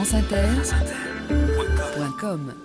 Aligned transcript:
franceinter.com 0.00 2.56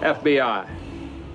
FBI, 0.00 0.68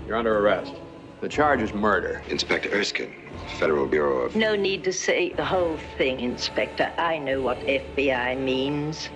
you're 0.07 0.17
under 0.17 0.39
arrest. 0.39 0.73
The 1.21 1.29
charge 1.29 1.61
is 1.61 1.73
murder. 1.73 2.23
Inspector 2.27 2.67
Erskine, 2.73 3.13
Federal 3.59 3.85
Bureau 3.85 4.21
of. 4.21 4.35
No 4.35 4.55
need 4.55 4.83
to 4.83 4.91
say 4.91 5.31
the 5.33 5.45
whole 5.45 5.77
thing, 5.97 6.21
Inspector. 6.21 6.91
I 6.97 7.19
know 7.19 7.41
what 7.41 7.59
FBI 7.59 8.39
means. 8.39 9.09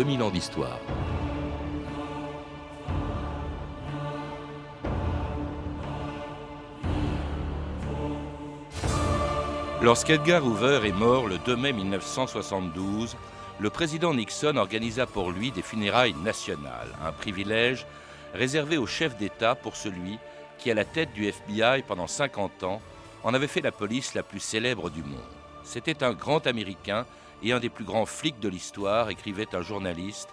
2000 0.00 0.22
ans 0.22 0.30
d'histoire. 0.30 0.80
Lorsqu'Edgar 9.82 10.42
Hoover 10.46 10.80
est 10.86 10.92
mort 10.92 11.26
le 11.26 11.36
2 11.36 11.54
mai 11.54 11.74
1972, 11.74 13.14
le 13.58 13.68
président 13.68 14.14
Nixon 14.14 14.56
organisa 14.56 15.04
pour 15.04 15.32
lui 15.32 15.50
des 15.50 15.60
funérailles 15.60 16.14
nationales, 16.14 16.88
un 17.04 17.12
privilège 17.12 17.86
réservé 18.32 18.78
au 18.78 18.86
chef 18.86 19.18
d'État 19.18 19.54
pour 19.54 19.76
celui 19.76 20.18
qui, 20.56 20.70
à 20.70 20.74
la 20.74 20.86
tête 20.86 21.12
du 21.12 21.26
FBI 21.26 21.82
pendant 21.86 22.06
50 22.06 22.62
ans, 22.62 22.80
en 23.22 23.34
avait 23.34 23.48
fait 23.48 23.60
la 23.60 23.70
police 23.70 24.14
la 24.14 24.22
plus 24.22 24.40
célèbre 24.40 24.88
du 24.88 25.02
monde. 25.02 25.20
C'était 25.62 26.02
un 26.02 26.14
grand 26.14 26.46
Américain 26.46 27.04
et 27.42 27.52
un 27.52 27.60
des 27.60 27.68
plus 27.68 27.84
grands 27.84 28.06
flics 28.06 28.40
de 28.40 28.48
l'histoire, 28.48 29.10
écrivait 29.10 29.54
un 29.54 29.62
journaliste, 29.62 30.28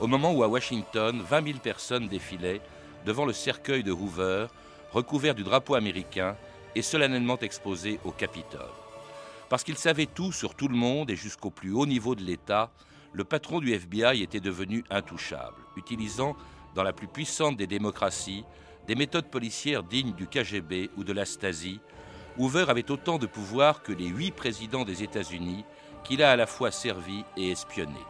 au 0.00 0.06
moment 0.06 0.32
où 0.32 0.42
à 0.42 0.48
Washington, 0.48 1.22
20 1.28 1.46
000 1.46 1.58
personnes 1.58 2.08
défilaient 2.08 2.60
devant 3.04 3.24
le 3.24 3.32
cercueil 3.32 3.82
de 3.82 3.92
Hoover, 3.92 4.46
recouvert 4.92 5.34
du 5.34 5.44
drapeau 5.44 5.74
américain 5.74 6.36
et 6.74 6.82
solennellement 6.82 7.38
exposé 7.38 8.00
au 8.04 8.10
Capitole. 8.10 8.70
Parce 9.48 9.64
qu'il 9.64 9.76
savait 9.76 10.06
tout 10.06 10.32
sur 10.32 10.54
tout 10.54 10.68
le 10.68 10.76
monde 10.76 11.10
et 11.10 11.16
jusqu'au 11.16 11.50
plus 11.50 11.72
haut 11.72 11.86
niveau 11.86 12.14
de 12.14 12.22
l'État, 12.22 12.70
le 13.12 13.24
patron 13.24 13.58
du 13.58 13.72
FBI 13.72 14.22
était 14.22 14.40
devenu 14.40 14.84
intouchable, 14.90 15.56
utilisant, 15.76 16.36
dans 16.74 16.84
la 16.84 16.92
plus 16.92 17.08
puissante 17.08 17.56
des 17.56 17.66
démocraties, 17.66 18.44
des 18.86 18.94
méthodes 18.94 19.28
policières 19.28 19.82
dignes 19.82 20.12
du 20.12 20.28
KGB 20.28 20.90
ou 20.96 21.04
de 21.04 21.12
la 21.12 21.24
Stasi. 21.24 21.80
Hoover 22.38 22.66
avait 22.68 22.90
autant 22.90 23.18
de 23.18 23.26
pouvoir 23.26 23.82
que 23.82 23.92
les 23.92 24.06
huit 24.06 24.30
présidents 24.30 24.84
des 24.84 25.02
États-Unis 25.02 25.64
qu'il 26.04 26.22
a 26.22 26.32
à 26.32 26.36
la 26.36 26.46
fois 26.46 26.70
servi 26.70 27.24
et 27.36 27.50
espionné. 27.50 28.00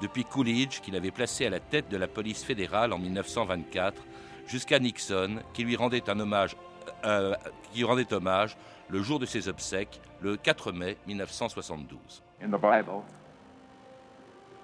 Depuis 0.00 0.24
Coolidge, 0.24 0.80
qu'il 0.80 0.96
avait 0.96 1.10
placé 1.10 1.46
à 1.46 1.50
la 1.50 1.60
tête 1.60 1.88
de 1.88 1.96
la 1.96 2.06
police 2.06 2.44
fédérale 2.44 2.92
en 2.92 2.98
1924, 2.98 4.02
jusqu'à 4.46 4.78
Nixon, 4.78 5.40
qui 5.52 5.64
lui 5.64 5.76
rendait 5.76 6.08
un 6.08 6.20
hommage, 6.20 6.56
euh, 7.04 7.34
qui 7.72 7.84
rendait 7.84 8.12
hommage 8.12 8.56
le 8.88 9.02
jour 9.02 9.18
de 9.18 9.26
ses 9.26 9.48
obsèques, 9.48 10.00
le 10.20 10.36
4 10.36 10.72
mai 10.72 10.96
1972. 11.06 12.22
In 12.42 12.48
the 12.48 12.60
Bible, 12.60 13.02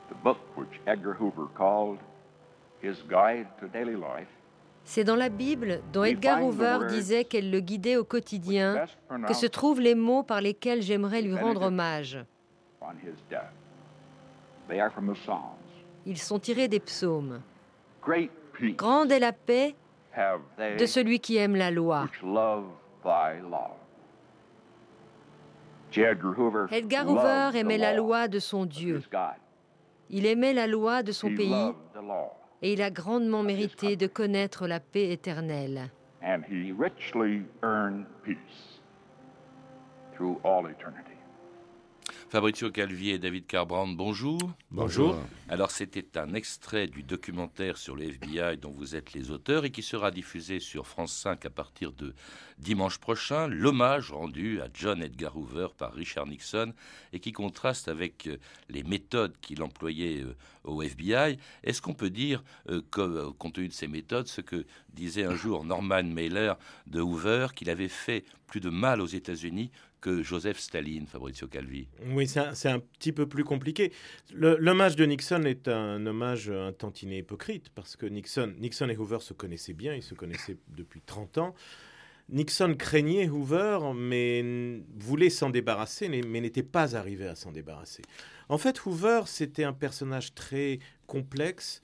the 0.09 0.17
book 0.23 0.39
which 0.57 0.81
Edgar 0.87 1.15
Hoover 1.21 1.49
called 1.57 1.99
his 2.83 3.03
guide 3.09 3.47
to 3.61 3.67
daily 3.67 3.97
life, 3.97 4.29
c'est 4.85 5.05
dans 5.05 5.17
la 5.17 5.31
Bible, 5.31 5.81
dont 5.93 6.05
Edgar 6.05 6.45
Hoover 6.45 6.81
disait 6.89 7.25
qu'elle 7.25 7.51
le 7.51 7.61
guidait 7.61 7.97
au 7.97 8.05
quotidien, 8.05 8.85
que 9.27 9.33
se 9.33 9.47
trouvent 9.47 9.81
les 9.81 9.95
mots 9.95 10.23
par 10.23 10.43
lesquels 10.43 10.83
j'aimerais 10.83 11.23
lui 11.23 11.35
rendre 11.35 11.63
hommage. 11.63 12.19
Ils 16.07 16.19
sont 16.19 16.39
tirés 16.39 16.69
des 16.69 16.81
psaumes. 16.81 17.41
Grande 18.77 19.13
est 19.13 19.19
la 19.19 19.33
paix 19.33 19.75
de 20.79 20.87
celui 20.87 21.21
qui 21.21 21.37
aime 21.37 21.57
la 21.57 21.71
loi. 21.71 22.07
Edgar 26.71 27.09
Hoover 27.09 27.51
aimait 27.55 27.79
la 27.79 27.95
loi 27.95 28.29
de 28.29 28.39
son 28.39 28.67
Dieu. 28.67 29.03
Il 30.11 30.27
aimait 30.27 30.53
la 30.53 30.67
loi 30.67 31.03
de 31.03 31.13
son 31.13 31.29
pays 31.29 31.73
et 32.63 32.73
il 32.73 32.83
a 32.83 32.91
grandement 32.91 33.43
mérité 33.43 33.97
de 33.97 34.07
connaître 34.07 34.67
la 34.67 34.81
paix 34.81 35.11
éternelle. 35.11 35.91
Fabrizio 42.29 42.71
Calvi 42.71 43.11
et 43.11 43.19
David 43.19 43.47
Carbrand, 43.47 43.87
bonjour. 43.87 44.39
Bonjour. 44.71 45.17
Alors 45.49 45.71
c'était 45.71 46.19
un 46.19 46.35
extrait 46.35 46.87
du 46.87 47.03
documentaire 47.03 47.77
sur 47.77 47.95
le 47.95 48.05
FBI 48.05 48.57
dont 48.57 48.73
vous 48.73 48.97
êtes 48.97 49.13
les 49.13 49.31
auteurs 49.31 49.65
et 49.65 49.71
qui 49.71 49.83
sera 49.83 50.11
diffusé 50.11 50.59
sur 50.59 50.87
France 50.87 51.13
5 51.13 51.47
à 51.47 51.51
partir 51.51 51.93
de 51.93 52.15
dimanche 52.59 52.99
prochain, 52.99 53.47
l'hommage 53.47 54.11
rendu 54.11 54.61
à 54.61 54.69
John 54.73 55.03
Edgar 55.03 55.37
Hoover 55.37 55.69
par 55.77 55.93
Richard 55.93 56.27
Nixon 56.27 56.73
et 57.13 57.21
qui 57.21 57.33
contraste 57.33 57.89
avec 57.89 58.27
euh, 58.27 58.39
les 58.69 58.83
méthodes 58.83 59.35
qu'il 59.41 59.63
employait 59.63 60.23
euh, 60.23 60.35
au 60.65 60.83
FBI. 60.83 61.39
Est-ce 61.63 61.83
qu'on 61.83 61.95
peut 61.95 62.11
dire, 62.11 62.43
euh, 62.69 62.81
compte 63.39 63.55
tenu 63.55 63.69
de 63.69 63.73
ces 63.73 63.89
méthodes, 63.89 64.29
ce 64.29 64.41
que 64.41 64.65
disait 64.93 65.25
un 65.25 65.35
jour 65.35 65.65
Norman 65.65 66.03
Mailer 66.05 66.55
de 66.87 67.01
Hoover, 67.01 67.49
qu'il 67.55 67.71
avait 67.71 67.89
fait 67.89 68.25
plus 68.55 68.61
de 68.61 68.71
mal 68.71 69.01
aux 69.01 69.07
États-Unis 69.07 69.73
que 70.01 70.23
Joseph 70.23 70.61
Staline, 70.61 71.09
Fabrizio 71.09 71.49
Calvi. 71.49 71.89
Oui, 72.13 72.29
c'est 72.29 72.69
un, 72.69 72.79
petit 72.79 73.11
peu 73.11 73.27
plus 73.27 73.43
compliqué. 73.43 73.93
L'hommage 74.33 74.95
de 74.95 75.05
Nixon 75.05 75.43
est 75.43 75.67
un 75.67 76.07
hommage 76.07 76.51
un 76.51 76.73
tantinet 76.73 77.19
hypocrite, 77.19 77.71
parce 77.75 77.97
que 77.97 78.07
Nixon, 78.07 78.55
Nixon 78.61 78.89
et 78.91 78.97
Hoover 78.97 79.19
se 79.19 79.33
connaissaient 79.33 79.73
bien, 79.73 79.93
ils 79.93 80.05
se 80.05 80.15
connaissaient 80.15 80.57
depuis 80.69 81.01
30 81.05 81.39
ans. 81.39 81.55
Nixon 82.29 82.77
craignait 82.79 83.29
Hoover, 83.29 83.81
mais 83.93 84.45
voulait 84.99 85.31
s'en 85.31 85.51
débarrasser, 85.51 86.09
mais 86.09 86.41
n'était 86.41 86.63
pas 86.63 86.95
arrivé 86.95 87.27
à 87.27 87.35
s'en 87.35 87.51
débarrasser. 87.51 88.03
En 88.49 88.59
fait, 88.59 88.87
Hoover, 88.87 89.23
c'était 89.27 89.65
un 89.65 89.73
personnage 89.73 90.33
très 90.37 90.79
complexe, 91.09 91.83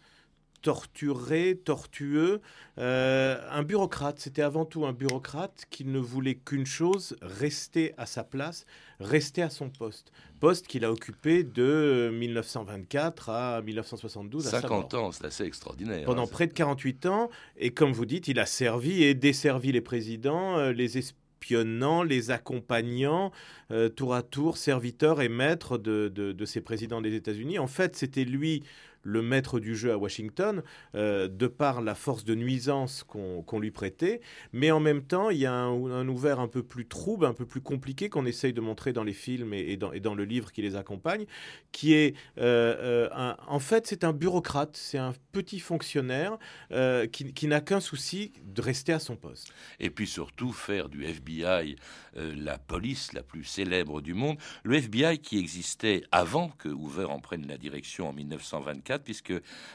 torturé, 0.62 1.60
tortueux, 1.64 2.40
euh, 2.78 3.38
un 3.50 3.62
bureaucrate. 3.62 4.18
C'était 4.18 4.42
avant 4.42 4.64
tout 4.64 4.86
un 4.86 4.92
bureaucrate 4.92 5.66
qui 5.70 5.84
ne 5.84 5.98
voulait 5.98 6.34
qu'une 6.34 6.66
chose, 6.66 7.16
rester 7.22 7.94
à 7.96 8.06
sa 8.06 8.24
place, 8.24 8.66
rester 9.00 9.42
à 9.42 9.50
son 9.50 9.70
poste. 9.70 10.12
Poste 10.40 10.66
qu'il 10.66 10.84
a 10.84 10.92
occupé 10.92 11.44
de 11.44 12.10
1924 12.14 13.28
à 13.30 13.62
1972. 13.62 14.44
50 14.44 14.94
ans, 14.94 15.12
c'est 15.12 15.26
assez 15.26 15.44
extraordinaire. 15.44 16.04
Pendant 16.04 16.24
hein, 16.24 16.30
près 16.30 16.46
de 16.46 16.52
48 16.52 17.06
ans. 17.06 17.30
Et 17.58 17.72
comme 17.72 17.92
vous 17.92 18.06
dites, 18.06 18.28
il 18.28 18.38
a 18.38 18.46
servi 18.46 19.02
et 19.02 19.14
desservi 19.14 19.72
les 19.72 19.82
présidents, 19.82 20.58
euh, 20.58 20.72
les 20.72 20.96
espionnant, 20.96 22.02
les 22.02 22.30
accompagnant, 22.30 23.32
euh, 23.70 23.88
tour 23.88 24.14
à 24.14 24.22
tour, 24.22 24.56
serviteur 24.56 25.20
et 25.20 25.28
maître 25.28 25.78
de, 25.78 26.08
de, 26.08 26.32
de 26.32 26.44
ces 26.44 26.60
présidents 26.60 27.00
des 27.00 27.14
États-Unis. 27.14 27.58
En 27.58 27.66
fait, 27.66 27.96
c'était 27.96 28.24
lui 28.24 28.62
le 29.02 29.22
maître 29.22 29.60
du 29.60 29.76
jeu 29.76 29.92
à 29.92 29.98
Washington, 29.98 30.62
euh, 30.94 31.28
de 31.28 31.46
par 31.46 31.80
la 31.80 31.94
force 31.94 32.24
de 32.24 32.34
nuisance 32.34 33.04
qu'on 33.04 33.60
lui 33.60 33.70
prêtait. 33.70 34.20
Mais 34.52 34.70
en 34.70 34.80
même 34.80 35.02
temps, 35.02 35.30
il 35.30 35.38
y 35.38 35.46
a 35.46 35.52
un, 35.52 36.08
ouvert 36.08 36.40
un 36.40 36.48
peu 36.48 36.62
plus 36.62 36.86
trouble, 36.86 37.26
un 37.26 37.34
peu 37.34 37.46
plus 37.46 37.60
compliqué 37.60 38.08
qu'on 38.08 38.26
essaye 38.26 38.52
de 38.52 38.60
montrer 38.60 38.92
dans 38.92 39.04
les 39.04 39.12
films 39.12 39.54
et, 39.54 39.76
dans, 39.76 40.14
le 40.14 40.24
livre 40.24 40.52
qui 40.52 40.62
les 40.62 40.76
accompagne, 40.76 41.26
qui 41.72 41.94
est, 41.94 42.16
euh, 42.38 43.08
euh, 43.12 43.34
en 43.46 43.58
fait, 43.58 43.86
c'est 43.86 44.04
un 44.04 44.12
bureaucrate, 44.12 44.76
c'est 44.76 44.98
un 44.98 45.14
petit 45.32 45.60
fonctionnaire 45.60 46.38
qui, 47.12 47.46
n'a 47.46 47.60
qu'un 47.60 47.80
souci 47.80 48.32
de 48.44 48.62
rester 48.62 48.92
à 48.92 48.98
son 48.98 49.16
poste. 49.16 49.52
Et 49.78 49.90
puis 49.90 50.06
surtout 50.06 50.52
faire 50.52 50.88
du 50.88 51.04
FBI 51.04 51.76
la 52.14 52.58
police 52.58 53.12
la 53.12 53.22
plus 53.22 53.44
célèbre 53.44 54.00
du 54.00 54.14
monde. 54.14 54.36
Le 54.62 54.76
FBI 54.76 55.18
qui 55.18 55.38
existait 55.38 56.02
avant 56.12 56.48
que 56.48 56.68
Hoover 56.68 57.06
en 57.06 57.20
prenne 57.20 57.46
la 57.46 57.56
direction 57.56 58.08
en 58.08 58.12
1924 58.12 58.89
puisque 58.98 59.32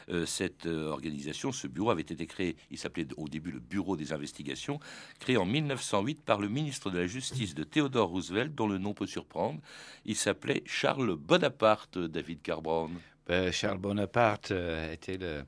euh, 0.09 0.25
cette 0.25 0.65
euh, 0.65 0.89
organisation, 0.89 1.51
ce 1.51 1.67
bureau 1.67 1.89
avait 1.89 2.01
été 2.01 2.25
créé, 2.25 2.55
il 2.71 2.77
s'appelait 2.77 3.07
au 3.17 3.27
début 3.27 3.51
le 3.51 3.59
Bureau 3.59 3.95
des 3.95 4.13
investigations, 4.13 4.79
créé 5.19 5.37
en 5.37 5.45
1908 5.45 6.21
par 6.23 6.39
le 6.39 6.47
ministre 6.47 6.89
de 6.89 6.99
la 6.99 7.07
Justice 7.07 7.55
de 7.55 7.63
Theodore 7.63 8.09
Roosevelt, 8.09 8.53
dont 8.53 8.67
le 8.67 8.77
nom 8.77 8.93
peut 8.93 9.07
surprendre. 9.07 9.59
Il 10.05 10.15
s'appelait 10.15 10.63
Charles 10.65 11.15
Bonaparte, 11.15 11.97
David 11.97 12.41
Carbron. 12.41 12.91
Ben, 13.27 13.51
Charles 13.51 13.79
Bonaparte 13.79 14.51
euh, 14.51 14.93
était 14.93 15.17
le 15.17 15.43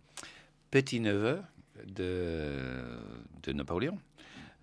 petit-neveu 0.71 1.41
de, 1.85 2.59
de 3.43 3.53
Napoléon. 3.53 3.97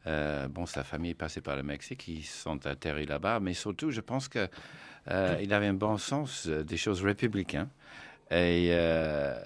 bon, 0.05 0.67
sa 0.67 0.85
famille 0.85 1.13
est 1.13 1.15
passée 1.15 1.41
par 1.41 1.57
le 1.57 1.63
Mexique, 1.63 2.09
ils 2.09 2.25
sont 2.25 2.67
atterris 2.67 3.07
là-bas, 3.07 3.41
mais 3.41 3.55
surtout, 3.55 3.91
je 3.91 4.01
pense 4.01 4.29
qu'il 4.29 4.49
il 5.09 5.53
avait 5.53 5.67
un 5.67 5.75
bon 5.75 5.97
sens 5.97 6.47
des 6.47 6.77
choses 6.77 7.03
républicaines. 7.03 7.69
Et 8.31 8.69
euh, 8.71 9.39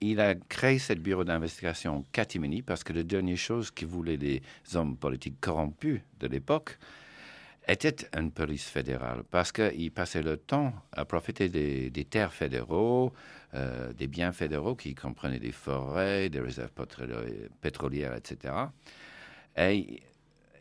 il 0.00 0.20
a 0.20 0.34
créé 0.34 0.78
ce 0.78 0.92
bureau 0.92 1.24
d'investigation 1.24 2.04
catimini 2.12 2.62
parce 2.62 2.84
que 2.84 2.92
la 2.92 3.02
dernière 3.02 3.36
chose 3.36 3.70
qu'il 3.70 3.88
voulait 3.88 4.16
les 4.16 4.42
hommes 4.74 4.96
politiques 4.96 5.40
corrompus 5.40 6.00
de 6.20 6.26
l'époque 6.26 6.78
était 7.68 7.96
une 8.16 8.30
police 8.30 8.68
fédérale 8.68 9.24
parce 9.30 9.50
qu'il 9.50 9.90
passait 9.90 10.22
le 10.22 10.36
temps 10.36 10.72
à 10.92 11.04
profiter 11.04 11.48
des, 11.48 12.04
terres 12.04 12.32
fédéraux, 12.32 13.12
euh, 13.54 13.92
des 13.92 14.06
biens 14.06 14.32
fédéraux 14.32 14.76
qui 14.76 14.94
comprenaient 14.94 15.40
des 15.40 15.52
forêts, 15.52 16.28
des 16.28 16.40
réserves 16.40 16.70
pétrolières, 17.60 18.14
etc. 18.14 18.54
Et 19.56 20.02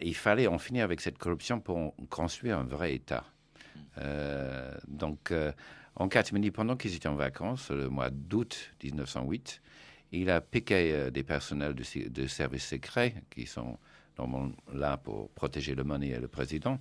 il 0.01 0.16
fallait 0.16 0.48
en 0.48 0.58
finir 0.58 0.84
avec 0.84 1.01
cette 1.01 1.18
corruption 1.18 1.60
pour 1.60 1.94
construire 2.10 2.58
un 2.58 2.63
vrai 2.63 2.96
État. 2.96 3.25
Euh, 4.00 4.74
donc, 4.88 5.31
en 5.96 6.08
Catimini, 6.10 6.52
pendant 6.52 6.76
qu'ils 6.76 6.96
étaient 6.96 7.08
en 7.08 7.16
vacances, 7.16 7.72
le 7.72 7.90
mois 7.90 8.10
d'août 8.10 8.74
1908, 8.84 9.62
il 10.12 10.30
a 10.30 10.42
piqué 10.42 10.92
euh, 10.94 11.10
des 11.10 11.24
personnels 11.24 11.74
de, 11.74 12.28
services 12.28 12.68
secrets 12.68 13.16
qui 13.30 13.46
sont 13.46 13.78
normalement 14.18 14.52
là 14.74 14.98
pour 14.98 15.30
protéger 15.32 15.76
le 15.76 15.84
monnaie 15.84 16.10
et 16.10 16.20
le 16.20 16.28
président, 16.28 16.80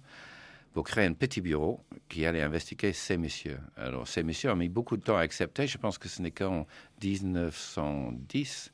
pour 0.72 0.84
créer 0.84 1.06
un 1.06 1.12
petit 1.12 1.40
bureau 1.40 1.80
qui 2.08 2.26
allait 2.26 2.42
investiguer 2.42 2.92
ces 2.92 3.16
messieurs. 3.16 3.60
Alors, 3.76 4.08
ces 4.08 4.22
messieurs 4.22 4.50
ont 4.50 4.56
mis 4.56 4.68
beaucoup 4.68 4.96
de 4.96 5.02
temps 5.02 5.16
à 5.16 5.20
accepter. 5.20 5.66
Je 5.66 5.78
pense 5.78 5.98
que 5.98 6.08
ce 6.08 6.20
n'est 6.20 6.32
qu'en 6.32 6.66
1910 7.02 8.72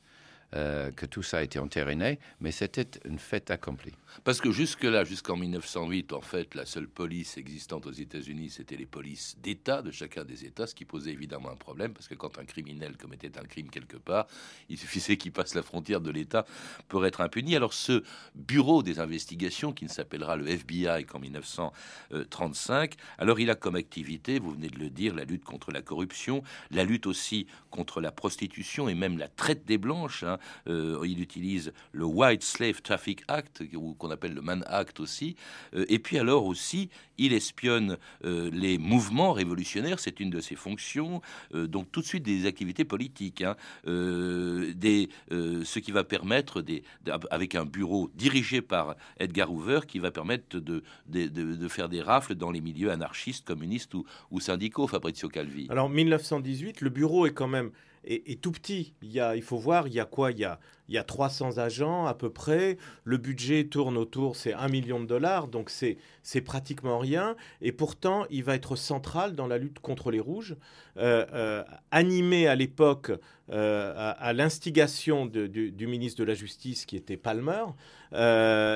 euh, 0.54 0.90
que 0.90 1.06
tout 1.06 1.22
ça 1.22 1.38
a 1.38 1.42
été 1.42 1.58
entériné, 1.58 2.18
mais 2.40 2.50
c'était 2.50 2.88
une 3.04 3.18
fête 3.18 3.50
accomplie. 3.50 3.92
Parce 4.24 4.40
que 4.40 4.50
jusque-là, 4.50 5.04
jusqu'en 5.04 5.36
1908, 5.36 6.12
en 6.12 6.20
fait, 6.20 6.56
la 6.56 6.66
seule 6.66 6.88
police 6.88 7.38
existante 7.38 7.86
aux 7.86 7.92
États-Unis, 7.92 8.50
c'était 8.50 8.76
les 8.76 8.86
polices 8.86 9.36
d'État 9.40 9.80
de 9.80 9.92
chacun 9.92 10.24
des 10.24 10.44
États, 10.44 10.66
ce 10.66 10.74
qui 10.74 10.84
posait 10.84 11.12
évidemment 11.12 11.50
un 11.50 11.56
problème, 11.56 11.92
parce 11.92 12.08
que 12.08 12.16
quand 12.16 12.38
un 12.38 12.44
criminel 12.44 12.96
commettait 12.96 13.38
un 13.38 13.44
crime 13.44 13.70
quelque 13.70 13.96
part, 13.96 14.26
il 14.68 14.76
suffisait 14.76 15.16
qu'il 15.16 15.30
passe 15.30 15.54
la 15.54 15.62
frontière 15.62 16.00
de 16.00 16.10
l'État 16.10 16.44
pour 16.88 17.06
être 17.06 17.20
impuni. 17.20 17.54
Alors 17.54 17.72
ce 17.72 18.02
bureau 18.34 18.82
des 18.82 18.98
investigations, 18.98 19.72
qui 19.72 19.84
ne 19.84 19.90
s'appellera 19.90 20.34
le 20.34 20.48
FBI 20.48 21.04
qu'en 21.04 21.20
1935, 21.20 22.94
alors 23.18 23.38
il 23.38 23.50
a 23.50 23.54
comme 23.54 23.76
activité, 23.76 24.40
vous 24.40 24.50
venez 24.50 24.68
de 24.68 24.78
le 24.80 24.90
dire, 24.90 25.14
la 25.14 25.24
lutte 25.24 25.44
contre 25.44 25.70
la 25.70 25.82
corruption, 25.82 26.42
la 26.72 26.82
lutte 26.82 27.06
aussi 27.06 27.46
contre 27.70 28.00
la 28.00 28.10
prostitution 28.10 28.88
et 28.88 28.94
même 28.94 29.16
la 29.16 29.28
traite 29.28 29.64
des 29.64 29.78
blanches. 29.78 30.24
Hein. 30.24 30.38
Euh, 30.68 31.00
il 31.04 31.20
utilise 31.20 31.72
le 31.92 32.04
White 32.04 32.42
Slave 32.42 32.82
Traffic 32.82 33.22
Act, 33.28 33.62
qu'on 33.98 34.10
appelle 34.10 34.34
le 34.34 34.40
Mann 34.40 34.64
Act 34.66 35.00
aussi. 35.00 35.36
Euh, 35.74 35.84
et 35.88 35.98
puis 35.98 36.18
alors 36.18 36.46
aussi, 36.46 36.90
il 37.18 37.32
espionne 37.32 37.98
euh, 38.24 38.50
les 38.52 38.78
mouvements 38.78 39.32
révolutionnaires, 39.32 40.00
c'est 40.00 40.20
une 40.20 40.30
de 40.30 40.40
ses 40.40 40.56
fonctions. 40.56 41.20
donc 41.52 41.90
tout 41.92 42.00
de 42.00 42.06
suite 42.06 42.22
des 42.22 42.46
activités 42.46 42.84
politiques, 42.84 43.42
hein. 43.42 43.56
des, 43.84 45.08
ce 45.30 45.78
qui 45.78 45.92
va 45.92 46.04
permettre, 46.04 46.62
des, 46.62 46.82
avec 47.30 47.54
un 47.54 47.64
bureau 47.64 48.10
dirigé 48.14 48.62
par 48.62 48.96
Edgar 49.18 49.52
Hoover, 49.52 49.80
qui 49.86 49.98
va 49.98 50.10
permettre 50.10 50.58
de, 50.58 50.82
de, 51.08 51.68
faire 51.68 51.88
des 51.88 52.00
rafles 52.00 52.34
dans 52.34 52.50
les 52.50 52.60
milieux 52.60 52.90
anarchistes, 52.90 53.46
communistes 53.46 53.94
ou, 53.94 54.04
ou 54.30 54.40
syndicaux, 54.40 54.86
Fabrizio 54.86 55.28
Calvi. 55.28 55.66
Alors 55.70 55.88
1918, 55.88 56.80
le 56.80 56.90
bureau 56.90 57.26
est 57.26 57.32
quand 57.32 57.48
même 57.48 57.70
est, 58.04 58.40
tout 58.40 58.52
petit. 58.52 58.94
Il, 59.02 59.42
faut 59.42 59.58
voir, 59.58 59.86
il 59.86 59.94
y 59.94 60.00
a 60.00 60.04
quoi? 60.04 60.32
Il 60.32 60.38
y 60.38 60.44
a, 60.44 60.58
il 60.90 60.94
y 60.94 60.98
a 60.98 61.04
300 61.04 61.58
agents 61.58 62.06
à 62.06 62.14
peu 62.14 62.30
près. 62.30 62.76
Le 63.04 63.16
budget 63.16 63.64
tourne 63.64 63.96
autour, 63.96 64.36
c'est 64.36 64.52
1 64.52 64.68
million 64.68 65.00
de 65.00 65.06
dollars, 65.06 65.48
donc 65.48 65.70
c'est, 65.70 65.98
pratiquement 66.44 66.98
rien. 66.98 67.36
Et 67.60 67.72
pourtant, 67.72 68.26
il 68.30 68.42
va 68.42 68.56
être 68.56 68.74
central 68.76 69.34
dans 69.34 69.46
la 69.46 69.56
lutte 69.56 69.78
contre 69.78 70.10
les 70.10 70.20
rouges, 70.20 70.56
euh, 70.96 71.24
euh, 71.32 71.64
animé 71.90 72.48
à 72.48 72.56
l'époque 72.56 73.12
euh, 73.52 74.14
à, 74.18 74.32
l'instigation 74.32 75.26
du, 75.26 75.86
ministre 75.86 76.18
de 76.18 76.24
la 76.24 76.34
Justice 76.34 76.86
qui 76.86 76.96
était 76.96 77.16
Palmer, 77.16 77.64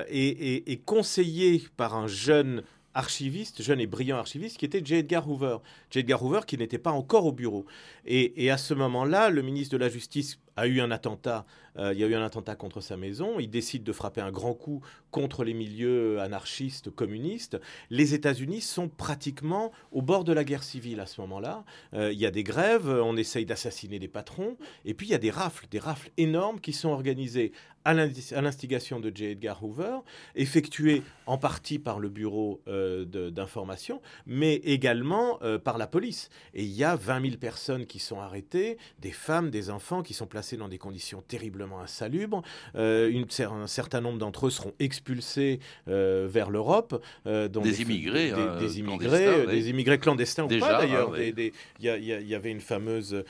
et 0.09 0.83
conseillé 0.87 1.65
par 1.77 1.97
un 1.97 2.07
jeune 2.07 2.63
archiviste, 2.95 3.63
jeune 3.63 3.81
et 3.81 3.87
brillant 3.87 4.17
archiviste, 4.17 4.57
qui 4.59 4.65
était 4.65 4.83
J. 4.85 4.97
Edgar 4.97 5.29
Hoover. 5.29 5.59
J. 5.91 6.01
Edgar 6.01 6.23
Hoover 6.23 6.41
qui 6.47 6.57
n'était 6.57 6.79
pas 6.79 6.93
encore 6.93 7.27
au 7.27 7.33
bureau. 7.33 7.67
Et, 8.07 8.45
et 8.45 8.51
à 8.51 8.57
ce 8.57 8.75
moment-là, 8.75 9.31
le 9.31 9.43
ministre 9.43 9.73
de 9.73 9.79
la 9.79 9.89
Justice 9.89 10.39
a 10.57 10.67
eu 10.67 10.81
un 10.81 10.91
attentat, 10.91 11.45
euh, 11.79 11.93
il 11.93 12.01
y 12.01 12.05
a 12.05 12.07
eu 12.07 12.15
un 12.15 12.25
attentat 12.25 12.55
contre 12.55 12.81
sa 12.81 12.97
maison, 12.97 13.39
il 13.39 13.51
décide 13.51 13.83
de 13.83 13.93
frapper 13.93 14.21
un 14.21 14.31
grand 14.31 14.55
coup 14.55 14.83
contre 15.11 15.45
les 15.45 15.55
milieux 15.55 16.21
anarchistes, 16.21 16.91
communistes. 16.91 17.61
Les 17.91 18.15
États-Unis 18.15 18.61
sont 18.61 18.89
pratiquement 18.89 19.73
au 19.93 20.03
bord 20.03 20.25
de 20.25 20.33
la 20.33 20.45
guerre 20.45 20.63
civile 20.63 21.01
à 21.01 21.07
ce 21.07 21.21
moment-là. 21.23 21.65
Euh, 21.95 22.13
il 22.13 22.19
y 22.19 22.27
a 22.27 22.31
des 22.31 22.45
grèves, 22.45 22.89
on 22.89 23.17
essaye 23.17 23.47
d'assassiner 23.47 23.99
les 23.99 24.09
patrons, 24.09 24.57
et 24.85 24.95
puis 24.95 25.07
il 25.07 25.11
y 25.11 25.15
a 25.15 25.19
des 25.19 25.31
rafles, 25.31 25.67
des 25.71 25.79
rafles 25.79 26.11
énormes 26.17 26.61
qui 26.61 26.73
sont 26.73 26.91
organisées 26.91 27.53
à 27.87 27.93
l'instigation 27.93 28.99
de 28.99 29.13
J. 29.15 29.27
Edgar 29.27 29.63
Hoover, 29.63 29.99
effectuées 30.37 31.03
en 31.27 31.37
partie 31.37 31.79
par 31.79 32.01
le 32.01 32.09
bureau 32.09 32.63
euh, 32.67 33.05
d'information, 33.05 34.01
mais 34.25 34.55
également 34.55 35.39
par 35.63 35.77
la 35.77 35.87
police. 35.87 36.31
Et 36.55 36.65
il 36.65 36.73
y 36.73 36.83
a 36.83 36.97
20 36.97 37.21
000 37.21 37.37
personnes 37.37 37.85
qui 37.85 37.99
sont 37.99 38.21
arrêtées, 38.21 38.79
des 39.01 39.11
femmes, 39.11 39.51
des 39.51 39.69
enfants 39.69 40.03
qui 40.03 40.15
sont 40.15 40.27
placés 40.27 40.44
dans 40.53 40.69
des 40.69 40.79
conditions 40.79 41.23
terriblement 41.27 41.81
insalubres. 41.81 42.43
Euh, 42.77 43.11
une, 43.11 43.27
un 43.41 43.67
certain 43.67 44.01
nombre 44.01 44.19
d'entre 44.19 44.47
eux 44.47 44.51
seront 44.51 44.75
expulsés 44.79 45.61
euh, 45.89 46.29
vers 46.31 46.51
l'Europe. 46.51 47.03
Euh, 47.27 47.49
des, 47.49 47.83
immigrés, 47.83 48.31
des, 48.31 48.33
hein, 48.33 48.59
immigrés, 48.77 49.47
des 49.47 49.71
immigrés 49.71 49.99
clandestins 49.99 50.45
ou 50.45 50.49
pas 50.49 50.79
d'ailleurs. 50.81 51.13
Ah, 51.15 51.19
il 51.21 51.53
y, 51.81 52.35
avait 52.35 52.51
une 52.51 52.61
fameuse 52.61 53.25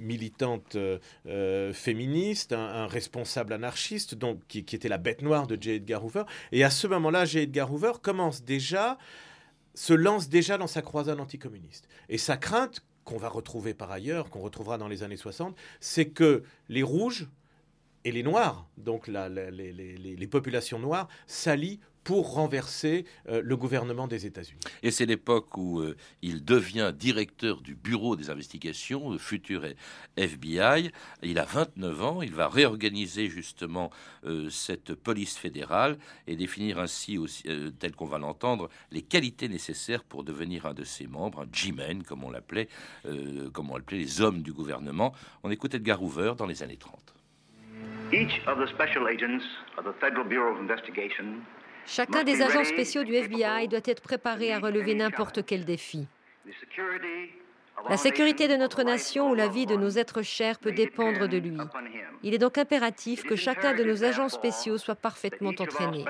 militante 0.00 0.76
féministe, 1.72 2.52
un, 2.52 2.86
responsable 2.86 3.52
anarchiste, 3.52 4.14
donc 4.14 4.40
qui, 4.48 4.64
qui, 4.64 4.76
était 4.76 4.88
la 4.88 4.98
bête 4.98 5.22
noire 5.22 5.46
de 5.46 5.56
J. 5.60 5.72
Edgar 5.72 6.04
Hoover. 6.04 6.24
Et 6.52 6.64
à 6.64 6.70
ce 6.70 6.86
moment-là, 6.86 7.24
J. 7.24 7.40
Edgar 7.40 7.72
Hoover 7.72 7.92
commence 8.02 8.42
déjà 8.42 8.98
se 9.76 9.92
lance 9.92 10.28
déjà 10.28 10.58
dans 10.58 10.66
sa 10.66 10.82
croisade 10.82 11.20
anticommuniste. 11.20 11.86
Et 12.08 12.18
sa 12.18 12.36
crainte, 12.36 12.82
qu'on 13.06 13.16
va 13.16 13.28
retrouver 13.28 13.72
par 13.72 13.90
ailleurs, 13.92 14.28
qu'on 14.28 14.40
retrouvera 14.40 14.76
dans 14.76 14.88
les 14.88 15.02
années 15.02 15.16
60, 15.16 15.56
c'est 15.80 16.10
que 16.10 16.42
les 16.68 16.82
rouges 16.82 17.28
et 18.04 18.12
les 18.12 18.24
noirs, 18.24 18.68
donc 18.76 19.08
les, 19.08 20.28
populations 20.30 20.78
noires, 20.78 21.08
s'allient 21.26 21.80
pour 22.06 22.34
renverser 22.34 23.04
euh, 23.28 23.42
le 23.42 23.56
gouvernement 23.56 24.06
des 24.06 24.26
États-Unis. 24.26 24.60
Et 24.84 24.92
c'est 24.92 25.06
l'époque 25.06 25.56
où 25.56 25.80
euh, 25.80 25.96
il 26.22 26.44
devient 26.44 26.92
directeur 26.96 27.60
du 27.60 27.74
bureau 27.74 28.14
des 28.14 28.30
investigations, 28.30 29.10
le 29.10 29.18
futur 29.18 29.64
FBI. 30.16 30.92
Il 31.24 31.40
a 31.40 31.44
29 31.44 32.02
ans, 32.04 32.22
il 32.22 32.32
va 32.32 32.48
réorganiser 32.48 33.28
justement 33.28 33.90
euh, 34.24 34.48
cette 34.50 34.94
police 34.94 35.36
fédérale 35.36 35.98
et 36.28 36.36
définir 36.36 36.78
ainsi, 36.78 37.18
aussi, 37.18 37.42
tel 37.80 37.96
qu'on 37.96 38.06
va 38.06 38.18
l'entendre, 38.18 38.68
les 38.92 39.02
qualités 39.02 39.48
nécessaires 39.48 40.04
pour 40.04 40.22
devenir 40.22 40.64
un 40.66 40.74
de 40.74 40.84
ses 40.84 41.08
membres, 41.08 41.40
un 41.40 41.48
G-Man, 41.52 42.04
comme 42.04 42.22
on 42.22 42.30
l'appelait, 42.30 42.68
comme 43.52 43.70
on 43.72 43.76
l'appelait 43.76 43.98
les 43.98 44.20
hommes 44.20 44.42
du 44.42 44.52
gouvernement. 44.52 45.12
On 45.42 45.50
écoute 45.50 45.74
Edgar 45.74 46.00
Hoover 46.00 46.34
dans 46.38 46.46
les 46.46 46.62
années 46.62 46.76
30. 46.76 47.14
Each 48.12 48.40
of 48.46 48.58
the 48.58 48.68
special 48.68 49.08
agents 49.08 49.42
of 49.76 49.84
the 49.84 49.92
Federal 50.00 50.24
Bureau 50.24 50.54
of 50.54 50.60
Investigation 50.60 51.42
Chacun 51.86 52.24
des 52.24 52.42
agents 52.42 52.64
spéciaux 52.64 53.04
du 53.04 53.14
FBI 53.14 53.68
doit 53.68 53.80
être 53.84 54.02
préparé 54.02 54.52
à 54.52 54.58
relever 54.58 54.94
n'importe 54.94 55.44
quel 55.44 55.64
défi. 55.64 56.06
La 57.88 57.96
sécurité 57.96 58.48
de 58.48 58.56
notre 58.56 58.82
nation 58.82 59.30
ou 59.30 59.34
la 59.34 59.48
vie 59.48 59.66
de 59.66 59.76
nos 59.76 59.90
êtres 59.90 60.22
chers 60.22 60.58
peut 60.58 60.72
dépendre 60.72 61.28
de 61.28 61.38
lui. 61.38 61.58
Il 62.22 62.34
est 62.34 62.38
donc 62.38 62.58
impératif 62.58 63.22
que 63.22 63.36
chacun 63.36 63.74
de 63.74 63.84
nos 63.84 64.02
agents 64.02 64.28
spéciaux 64.28 64.78
soit 64.78 64.94
parfaitement 64.94 65.52
entraîné. 65.58 66.04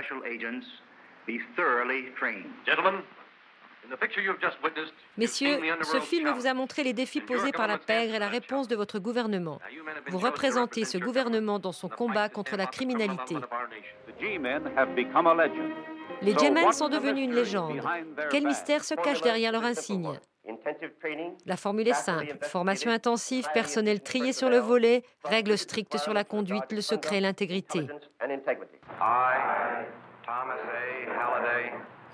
Messieurs, 5.16 5.59
ce 5.83 6.00
film 6.00 6.31
vous 6.31 6.47
a 6.47 6.55
montré 6.55 6.83
les 6.83 6.93
défis 6.93 7.21
posés 7.21 7.52
par 7.52 7.66
la 7.66 7.78
pègre 7.78 8.14
et 8.14 8.19
la 8.19 8.28
réponse 8.28 8.69
de 8.69 8.76
votre 8.76 8.99
gouvernement. 8.99 9.61
Vous 10.09 10.19
représentez 10.19 10.85
ce 10.85 10.99
gouvernement 10.99 11.59
dans 11.59 11.73
son 11.73 11.88
combat 11.88 12.28
contre 12.28 12.57
la 12.57 12.66
criminalité. 12.66 13.37
Les 16.23 16.37
G-Men 16.38 16.73
sont 16.73 16.88
devenus 16.88 17.25
une 17.25 17.35
légende. 17.35 17.83
Quel 18.31 18.45
mystère 18.47 18.85
se 18.85 18.95
cache 18.95 19.21
derrière 19.21 19.52
leur 19.52 19.64
insigne? 19.64 20.19
La 21.45 21.57
formule 21.57 21.88
est 21.88 21.95
simple. 21.95 22.37
Formation 22.43 22.90
intensive, 22.90 23.47
personnel 23.52 24.00
trié 24.02 24.33
sur 24.33 24.49
le 24.49 24.59
volet, 24.59 25.02
règles 25.25 25.59
strictes 25.59 25.99
sur 25.99 26.14
la 26.14 26.25
conduite, 26.25 26.71
le 26.73 26.81
secret, 26.81 27.21
l'intégrité. 27.21 27.87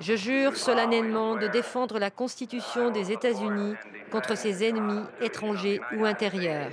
Je 0.03 0.17
jure 0.17 0.57
solennellement 0.57 1.37
de 1.37 1.47
défendre 1.47 2.01
la 2.01 2.11
Constitution 2.11 2.91
des 2.91 3.13
États-Unis 3.13 3.75
contre 4.11 4.37
ses 4.37 4.65
ennemis 4.65 5.05
étrangers 5.21 5.81
ou 5.97 6.05
intérieurs. 6.05 6.73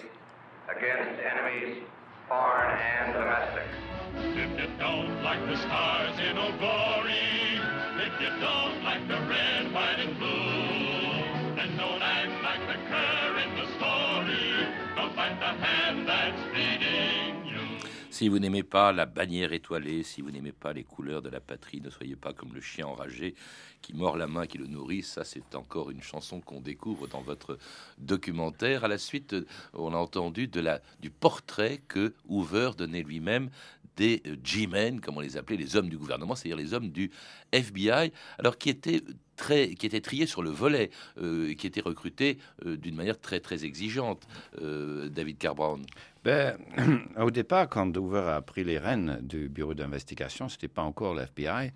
Si 18.19 18.27
vous 18.27 18.39
n'aimez 18.39 18.63
pas 18.63 18.91
la 18.91 19.05
bannière 19.05 19.53
étoilée, 19.53 20.03
si 20.03 20.21
vous 20.21 20.29
n'aimez 20.29 20.51
pas 20.51 20.73
les 20.73 20.83
couleurs 20.83 21.21
de 21.21 21.29
la 21.29 21.39
patrie, 21.39 21.79
ne 21.79 21.89
soyez 21.89 22.17
pas 22.17 22.33
comme 22.33 22.53
le 22.53 22.59
chien 22.59 22.85
enragé 22.85 23.33
qui 23.81 23.93
mord 23.93 24.17
la 24.17 24.27
main 24.27 24.45
qui 24.45 24.57
le 24.57 24.67
nourrit. 24.67 25.03
Ça, 25.03 25.23
c'est 25.23 25.55
encore 25.55 25.89
une 25.89 26.01
chanson 26.01 26.41
qu'on 26.41 26.59
découvre 26.59 27.07
dans 27.07 27.21
votre 27.21 27.57
documentaire. 27.97 28.83
À 28.83 28.89
la 28.89 28.97
suite, 28.97 29.37
on 29.71 29.93
a 29.93 29.95
entendu 29.95 30.49
de 30.49 30.59
la, 30.59 30.81
du 30.99 31.09
portrait 31.09 31.79
que 31.87 32.13
Hoover 32.27 32.71
donnait 32.77 33.03
lui-même 33.03 33.51
des 33.95 34.21
G-men, 34.43 34.99
comme 34.99 35.15
on 35.15 35.21
les 35.21 35.37
appelait, 35.37 35.55
les 35.55 35.77
hommes 35.77 35.87
du 35.87 35.97
gouvernement, 35.97 36.35
c'est-à-dire 36.35 36.57
les 36.57 36.73
hommes 36.73 36.89
du 36.89 37.11
FBI, 37.53 38.11
alors 38.37 38.57
qui 38.57 38.69
étaient 38.69 39.01
qui 39.47 39.85
étaient 39.85 40.01
triés 40.01 40.25
sur 40.25 40.41
le 40.41 40.49
volet, 40.49 40.89
euh, 41.21 41.53
qui 41.53 41.67
étaient 41.67 41.81
recrutés 41.81 42.37
euh, 42.65 42.77
d'une 42.77 42.95
manière 42.95 43.19
très 43.19 43.39
très 43.39 43.65
exigeante. 43.65 44.27
Euh, 44.61 45.09
David 45.09 45.37
Carbone. 45.37 45.85
Ben, 46.23 46.57
au 47.17 47.31
départ, 47.31 47.69
quand 47.69 47.95
Hoover 47.95 48.29
a 48.29 48.41
pris 48.41 48.63
les 48.63 48.77
rênes 48.77 49.19
du 49.21 49.49
bureau 49.49 49.73
d'investigation, 49.73 50.49
c'était 50.49 50.67
pas 50.67 50.83
encore 50.83 51.15
l'FBI. 51.15 51.71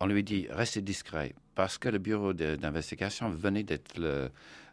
On 0.00 0.06
lui 0.06 0.24
dit 0.24 0.46
restez 0.50 0.80
discret 0.80 1.34
parce 1.54 1.78
que 1.78 1.88
le 1.88 1.98
bureau 1.98 2.32
d'investigation 2.32 3.30
venait 3.30 3.62
d'être 3.62 3.96
le, 3.96 4.30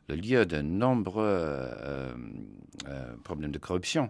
lieu 0.09 0.45
de 0.45 0.61
nombreux 0.61 1.69
problèmes 3.23 3.51
de 3.51 3.59
corruption 3.59 4.09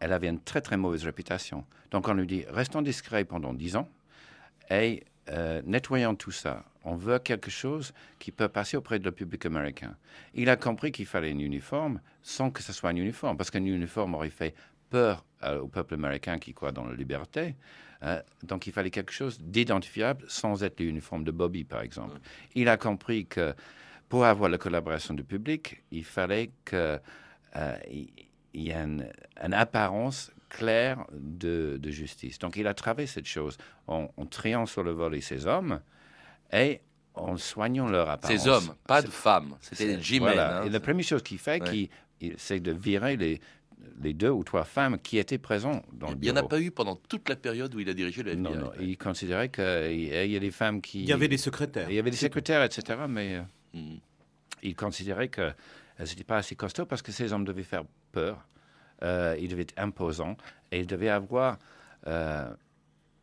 elle 0.00 0.12
avait 0.12 0.28
une 0.28 0.40
très 0.40 0.60
très 0.60 0.76
mauvaise 0.76 1.04
réputation. 1.04 1.64
Donc 1.90 2.08
on 2.08 2.14
lui 2.14 2.26
dit 2.26 2.44
restons 2.48 2.82
discrets 2.82 3.24
pendant 3.24 3.52
dix 3.52 3.76
ans 3.76 3.88
et 4.70 5.04
euh, 5.30 5.62
nettoyons 5.64 6.14
tout 6.14 6.30
ça. 6.30 6.64
On 6.84 6.96
veut 6.96 7.18
quelque 7.18 7.50
chose 7.50 7.92
qui 8.18 8.32
peut 8.32 8.48
passer 8.48 8.76
auprès 8.76 8.98
du 8.98 9.10
public 9.12 9.44
américain. 9.46 9.96
Il 10.34 10.48
a 10.48 10.56
compris 10.56 10.92
qu'il 10.92 11.06
fallait 11.06 11.32
un 11.32 11.38
uniforme 11.38 12.00
sans 12.22 12.50
que 12.50 12.62
ce 12.62 12.72
soit 12.72 12.90
un 12.90 12.96
uniforme, 12.96 13.36
parce 13.36 13.50
qu'un 13.50 13.64
uniforme 13.64 14.14
aurait 14.14 14.30
fait 14.30 14.54
peur 14.90 15.24
euh, 15.42 15.60
au 15.60 15.68
peuple 15.68 15.94
américain 15.94 16.38
qui 16.38 16.54
croit 16.54 16.72
dans 16.72 16.84
la 16.84 16.94
liberté. 16.94 17.56
Euh, 18.02 18.22
donc 18.42 18.66
il 18.66 18.72
fallait 18.72 18.90
quelque 18.90 19.12
chose 19.12 19.40
d'identifiable 19.40 20.24
sans 20.28 20.62
être 20.62 20.80
l'uniforme 20.80 21.24
de 21.24 21.30
Bobby, 21.30 21.64
par 21.64 21.82
exemple. 21.82 22.18
Il 22.54 22.68
a 22.68 22.76
compris 22.76 23.26
que 23.26 23.54
pour 24.08 24.24
avoir 24.24 24.48
la 24.48 24.56
collaboration 24.56 25.14
du 25.14 25.24
public, 25.24 25.82
il 25.90 26.04
fallait 26.04 26.50
que 26.64 26.98
il 27.90 28.08
y 28.62 28.72
a 28.72 28.82
une, 28.82 29.04
apparence 29.52 30.30
claire 30.48 31.04
de, 31.12 31.78
justice. 31.84 32.38
Donc 32.38 32.56
il 32.56 32.66
a 32.66 32.74
travaillé 32.74 33.06
cette 33.06 33.26
chose 33.26 33.56
en, 33.86 34.08
en 34.16 34.26
triant 34.26 34.66
sur 34.66 34.82
le 34.82 34.92
vol 34.92 35.14
et 35.14 35.20
ses 35.20 35.46
hommes 35.46 35.80
et 36.52 36.80
en 37.14 37.36
soignant 37.36 37.88
leur 37.88 38.08
apparence. 38.08 38.40
Ces 38.40 38.48
hommes, 38.48 38.74
pas 38.86 39.02
de 39.02 39.08
femmes. 39.08 39.56
C'était 39.60 39.96
des 39.96 40.02
g 40.02 40.20
hein. 40.22 40.62
et 40.64 40.70
la 40.70 40.80
première 40.80 41.04
chose 41.04 41.22
qu'il 41.22 41.38
fait, 41.38 41.62
c'est 42.36 42.60
de 42.60 42.72
virer 42.72 43.16
les, 43.16 43.40
les 44.00 44.14
deux 44.14 44.30
ou 44.30 44.44
trois 44.44 44.64
femmes 44.64 44.98
qui 44.98 45.18
étaient 45.18 45.38
présentes 45.38 45.84
dans 45.92 46.10
le 46.10 46.14
bureau. 46.14 46.30
Il 46.30 46.32
n'y 46.32 46.38
en 46.38 46.44
a 46.44 46.48
pas 46.48 46.60
eu 46.60 46.70
pendant 46.70 46.96
toute 46.96 47.28
la 47.28 47.36
période 47.36 47.74
où 47.74 47.80
il 47.80 47.88
a 47.88 47.94
dirigé 47.94 48.22
le 48.22 48.32
FBI. 48.32 48.42
Non, 48.42 48.54
non. 48.54 48.72
Il 48.80 48.96
considérait 48.96 49.50
qu'il 49.50 50.04
y 50.04 50.36
a 50.36 50.40
des 50.40 50.50
femmes 50.50 50.80
qui... 50.80 51.02
Il 51.02 51.08
y 51.08 51.12
avait 51.12 51.28
des 51.28 51.38
secrétaires. 51.38 51.90
Il 51.90 51.96
y 51.96 51.98
avait 51.98 52.10
des 52.10 52.16
secrétaires, 52.16 52.62
etc. 52.62 53.00
Mais 53.08 53.36
euh, 53.36 53.42
hmm. 53.78 53.98
il 54.62 54.74
considérait 54.74 55.28
que 55.28 55.52
n'étaient 55.98 56.24
pas 56.24 56.38
assez 56.38 56.54
costauds 56.54 56.86
parce 56.86 57.02
que 57.02 57.12
ces 57.12 57.32
hommes 57.32 57.44
devaient 57.44 57.62
faire 57.62 57.84
peur, 58.18 58.48
euh, 59.02 59.36
ils 59.40 59.48
devaient 59.48 59.62
être 59.62 59.78
imposants 59.78 60.36
et 60.72 60.80
ils 60.80 60.86
devaient 60.86 61.08
avoir. 61.08 61.58
Euh, 62.06 62.52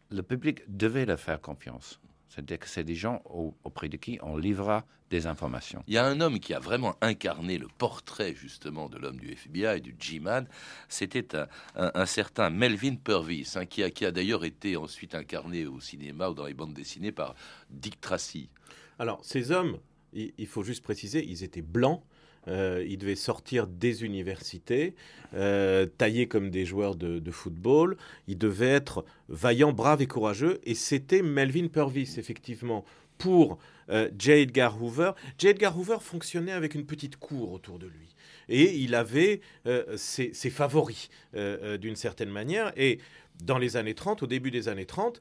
le 0.09 0.21
public 0.21 0.61
devait 0.67 1.05
leur 1.05 1.19
faire 1.19 1.41
confiance. 1.41 1.99
C'est-à-dire 2.29 2.59
que 2.59 2.67
c'est 2.67 2.83
des 2.83 2.95
gens 2.95 3.21
auprès 3.63 3.89
de 3.89 3.97
qui 3.97 4.19
on 4.21 4.37
livra 4.37 4.85
des 5.09 5.25
informations. 5.27 5.83
Il 5.87 5.93
y 5.93 5.97
a 5.97 6.05
un 6.05 6.19
homme 6.21 6.39
qui 6.39 6.53
a 6.53 6.59
vraiment 6.59 6.95
incarné 7.01 7.57
le 7.57 7.67
portrait 7.77 8.33
justement 8.35 8.89
de 8.89 8.97
l'homme 8.97 9.19
du 9.19 9.31
FBI, 9.31 9.81
du 9.81 9.95
G-Man. 9.97 10.47
C'était 10.89 11.37
un, 11.75 12.05
certain 12.05 12.49
Melvin 12.49 12.95
Purvis, 12.95 13.53
hein, 13.55 13.65
qui 13.65 13.83
a, 13.83 13.89
qui 13.89 14.05
a 14.05 14.11
d'ailleurs 14.11 14.43
été 14.43 14.75
ensuite 14.75 15.15
incarné 15.15 15.65
au 15.65 15.79
cinéma 15.79 16.29
ou 16.29 16.33
dans 16.33 16.45
les 16.45 16.53
bandes 16.53 16.73
dessinées 16.73 17.11
par 17.11 17.35
Dick 17.69 18.01
Tracy. 18.01 18.49
Alors, 18.99 19.23
ces 19.23 19.51
hommes, 19.51 19.77
il 20.13 20.47
faut 20.47 20.63
juste 20.63 20.83
préciser, 20.83 21.25
ils 21.25 21.43
étaient 21.43 21.61
blancs 21.61 22.03
euh, 22.47 22.85
ils 22.87 22.97
devaient 22.97 23.15
sortir 23.15 23.67
des 23.67 24.03
universités, 24.03 24.95
euh, 25.33 25.85
taillés 25.85 26.27
comme 26.27 26.49
des 26.49 26.65
joueurs 26.65 26.95
de, 26.95 27.31
football. 27.31 27.97
Ils 28.27 28.37
devaient 28.37 28.67
être 28.67 29.05
vaillants, 29.29 29.73
braves 29.73 30.01
et 30.01 30.07
courageux. 30.07 30.59
Et 30.63 30.75
c'était 30.75 31.21
Melvin 31.21 31.67
Purvis, 31.67 32.15
effectivement, 32.17 32.85
pour 33.17 33.57
euh, 33.89 34.09
J. 34.17 34.31
Edgar 34.31 34.81
Hoover. 34.81 35.11
J. 35.37 35.47
Edgar 35.47 35.77
Hoover 35.77 35.97
fonctionnait 36.01 36.51
avec 36.51 36.75
une 36.75 36.85
petite 36.85 37.17
cour 37.17 37.51
autour 37.51 37.79
de 37.79 37.87
lui. 37.87 38.15
Et 38.47 38.75
il 38.75 38.93
avait 38.93 39.41
ses, 39.95 40.31
ses, 40.35 40.51
favoris, 40.51 41.09
d'une 41.33 41.95
certaine 41.95 42.29
manière. 42.29 42.71
Et 42.77 42.99
dans 43.43 43.57
les 43.57 43.75
années 43.75 43.95
30, 43.95 44.21
au 44.21 44.27
début 44.27 44.51
des 44.51 44.67
années 44.67 44.85
30, 44.85 45.19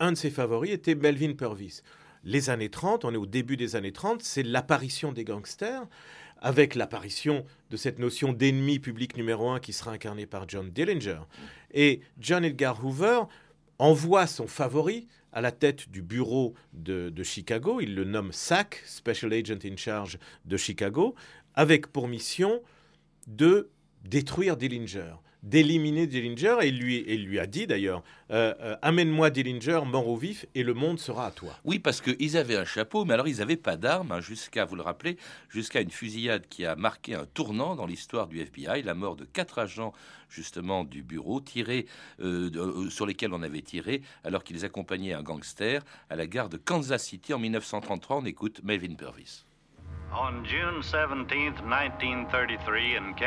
un 0.00 0.10
de 0.10 0.16
ses 0.16 0.30
favoris 0.30 0.72
était 0.72 0.96
Melvin 0.96 1.34
Purvis. 1.34 1.82
Les 2.24 2.50
années 2.50 2.70
30, 2.70 3.04
on 3.04 3.12
est 3.12 3.18
au 3.18 3.26
début 3.26 3.56
des 3.56 3.76
années 3.76 3.92
30, 3.92 4.22
c'est 4.22 4.42
l'apparition 4.42 5.12
des 5.12 5.24
gangsters 5.24 5.86
avec 6.44 6.74
l'apparition 6.74 7.46
de 7.70 7.76
cette 7.78 7.98
notion 7.98 8.34
d'ennemi 8.34 8.78
public 8.78 9.16
numéro 9.16 9.48
un 9.48 9.60
qui 9.60 9.72
sera 9.72 9.92
incarné 9.92 10.26
par 10.26 10.46
John 10.46 10.70
Dillinger. 10.70 11.20
Et 11.72 12.02
John 12.18 12.44
Edgar 12.44 12.84
Hoover 12.84 13.22
envoie 13.78 14.26
son 14.26 14.46
favori 14.46 15.08
à 15.32 15.40
la 15.40 15.52
tête 15.52 15.88
du 15.88 16.02
bureau 16.02 16.52
de, 16.74 17.10
Chicago, 17.22 17.80
il 17.80 17.94
le 17.94 18.04
nomme 18.04 18.30
SAC, 18.30 18.82
Special 18.84 19.32
Agent 19.32 19.64
in 19.64 19.76
Charge 19.76 20.18
de 20.44 20.58
Chicago, 20.58 21.14
avec 21.54 21.86
pour 21.86 22.08
mission 22.08 22.60
de 23.26 23.70
détruire 24.04 24.58
Dillinger 24.58 25.14
d'éliminer 25.44 26.06
Dillinger 26.06 26.56
et 26.62 26.70
lui, 26.70 26.96
et 26.96 27.18
lui 27.18 27.38
a 27.38 27.46
dit 27.46 27.66
d'ailleurs 27.66 28.02
euh, 28.30 28.54
euh, 28.60 28.76
Amène-moi 28.80 29.28
Dillinger 29.28 29.82
mort 29.86 30.08
au 30.08 30.16
vif 30.16 30.46
et 30.54 30.62
le 30.62 30.72
monde 30.72 30.98
sera 30.98 31.26
à 31.26 31.30
toi. 31.30 31.58
Oui, 31.64 31.78
parce 31.78 32.00
qu'ils 32.00 32.36
avaient 32.38 32.56
un 32.56 32.64
chapeau, 32.64 33.04
mais 33.04 33.12
alors 33.12 33.28
ils 33.28 33.38
n'avaient 33.38 33.56
pas 33.56 33.76
d'armes, 33.76 34.12
hein, 34.12 34.20
jusqu'à, 34.20 34.64
vous 34.64 34.74
le 34.74 34.82
rappelez, 34.82 35.18
jusqu'à 35.50 35.82
une 35.82 35.90
fusillade 35.90 36.46
qui 36.48 36.64
a 36.64 36.76
marqué 36.76 37.14
un 37.14 37.26
tournant 37.26 37.76
dans 37.76 37.86
l'histoire 37.86 38.26
du 38.26 38.40
FBI, 38.40 38.82
la 38.82 38.94
mort 38.94 39.16
de 39.16 39.26
quatre 39.26 39.58
agents 39.58 39.92
justement 40.30 40.82
du 40.82 41.02
bureau 41.02 41.40
tirés, 41.40 41.86
euh, 42.20 42.88
sur 42.88 43.04
lesquels 43.04 43.32
on 43.34 43.42
avait 43.42 43.62
tiré 43.62 44.00
alors 44.24 44.42
qu'ils 44.42 44.64
accompagnaient 44.64 45.12
un 45.12 45.22
gangster 45.22 45.84
à 46.08 46.16
la 46.16 46.26
gare 46.26 46.48
de 46.48 46.56
Kansas 46.56 47.04
City 47.04 47.34
en 47.34 47.38
1933. 47.38 48.16
On 48.16 48.24
écoute 48.24 48.62
Melvin 48.64 48.94
Purvis. 48.94 49.44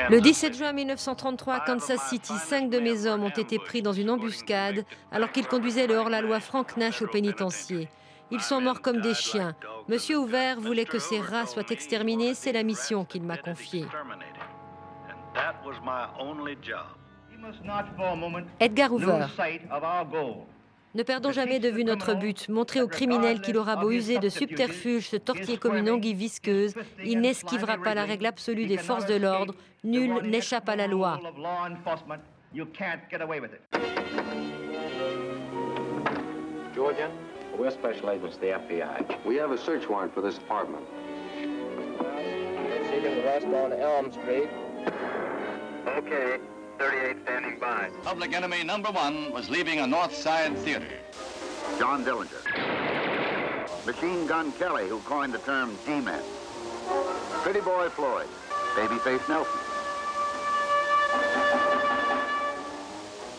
Le 0.09 0.19
17 0.21 0.57
juin 0.57 0.73
1933, 0.73 1.53
à 1.53 1.59
Kansas 1.59 2.01
City, 2.09 2.33
cinq 2.37 2.69
de 2.69 2.79
mes 2.79 3.05
hommes 3.05 3.23
ont 3.23 3.29
été 3.29 3.59
pris 3.59 3.81
dans 3.81 3.93
une 3.93 4.09
embuscade 4.09 4.85
alors 5.11 5.31
qu'ils 5.31 5.47
conduisaient 5.47 5.87
le 5.87 5.95
hors-la-loi 5.95 6.39
Frank 6.39 6.77
Nash 6.77 7.01
au 7.01 7.07
pénitencier. 7.07 7.89
Ils 8.31 8.41
sont 8.41 8.61
morts 8.61 8.81
comme 8.81 9.01
des 9.01 9.13
chiens. 9.13 9.55
Monsieur 9.87 10.17
Hoover 10.17 10.55
voulait 10.59 10.85
que 10.85 10.99
ces 10.99 11.19
rats 11.19 11.45
soient 11.45 11.69
exterminés, 11.69 12.33
c'est 12.33 12.51
la 12.51 12.63
mission 12.63 13.05
qu'il 13.05 13.23
m'a 13.23 13.37
confiée. 13.37 13.85
Edgar 18.59 18.91
Hoover. 18.93 19.25
Ne 20.97 21.03
perdons 21.03 21.31
jamais 21.31 21.59
de 21.59 21.69
vue 21.69 21.83
notre 21.83 22.15
but, 22.15 22.49
montrer 22.49 22.81
au 22.81 22.87
criminel 22.87 23.39
qu'il 23.41 23.55
aura 23.59 23.75
beau 23.75 23.91
user 23.91 24.17
de 24.17 24.29
subterfuges, 24.29 25.09
se 25.09 25.15
tortiller 25.15 25.57
comme 25.57 25.77
une 25.77 25.91
anguille 25.91 26.15
visqueuse, 26.15 26.73
il 27.05 27.21
n'esquivera 27.21 27.77
pas 27.77 27.93
la 27.93 28.03
règle 28.03 28.25
absolue 28.25 28.65
des 28.65 28.79
forces 28.79 29.05
de 29.05 29.13
l'ordre, 29.13 29.53
nul 29.83 30.23
n'échappe 30.23 30.67
à 30.67 30.75
la 30.75 30.87
loi. 30.87 31.19
Georgia, 36.73 37.09
we're 37.59 37.69
special 37.69 38.09
agents 38.09 38.37
the 38.39 38.53
FBI. 38.53 39.23
We 39.23 39.37
have 39.37 39.51
a 39.51 39.57
search 39.57 39.87
warrant 39.87 40.13
for 40.13 40.21
this 40.21 40.37
apartment. 40.37 40.83
Seeking 42.89 43.23
West 43.23 43.45
on 43.45 43.71
Elm 43.71 44.11
Street. 44.11 44.49
Okay. 45.97 46.39
38 46.77 47.17
standing 47.23 47.59
by. 47.59 47.89
Public 48.03 48.33
enemy 48.33 48.63
number 48.63 48.91
one 48.91 49.31
was 49.31 49.49
leaving 49.49 49.79
a 49.79 49.87
North 49.87 50.15
Side 50.15 50.55
theater. 50.59 50.87
John 51.79 52.05
Dillinger. 52.05 52.43
Machine 53.85 54.27
Gun 54.27 54.51
Kelly, 54.53 54.87
who 54.87 54.99
coined 54.99 55.33
the 55.33 55.39
term 55.39 55.77
G-Men. 55.85 56.21
Pretty 57.41 57.61
Boy 57.61 57.89
Floyd. 57.89 58.27
Babyface 58.75 59.27
Nelson. 59.27 59.59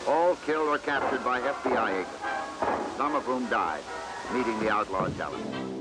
All 0.07 0.35
killed 0.45 0.67
or 0.67 0.79
captured 0.79 1.23
by 1.23 1.39
FBI 1.39 1.91
agents, 1.91 2.97
some 2.97 3.15
of 3.15 3.23
whom 3.23 3.47
died, 3.49 3.83
meeting 4.33 4.59
the 4.59 4.69
outlaw 4.69 5.07
challenge. 5.11 5.78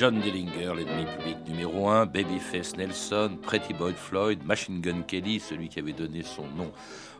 John 0.00 0.18
Dillinger, 0.18 0.72
l'ennemi 0.76 1.04
public 1.18 1.36
numéro 1.46 1.90
un, 1.90 2.06
Babyface 2.06 2.74
Nelson, 2.74 3.36
Pretty 3.42 3.74
Boy 3.74 3.92
Floyd, 3.92 4.42
Machine 4.46 4.80
Gun 4.80 5.02
Kelly, 5.02 5.40
celui 5.40 5.68
qui 5.68 5.78
avait 5.78 5.92
donné 5.92 6.22
son 6.22 6.46
nom 6.56 6.72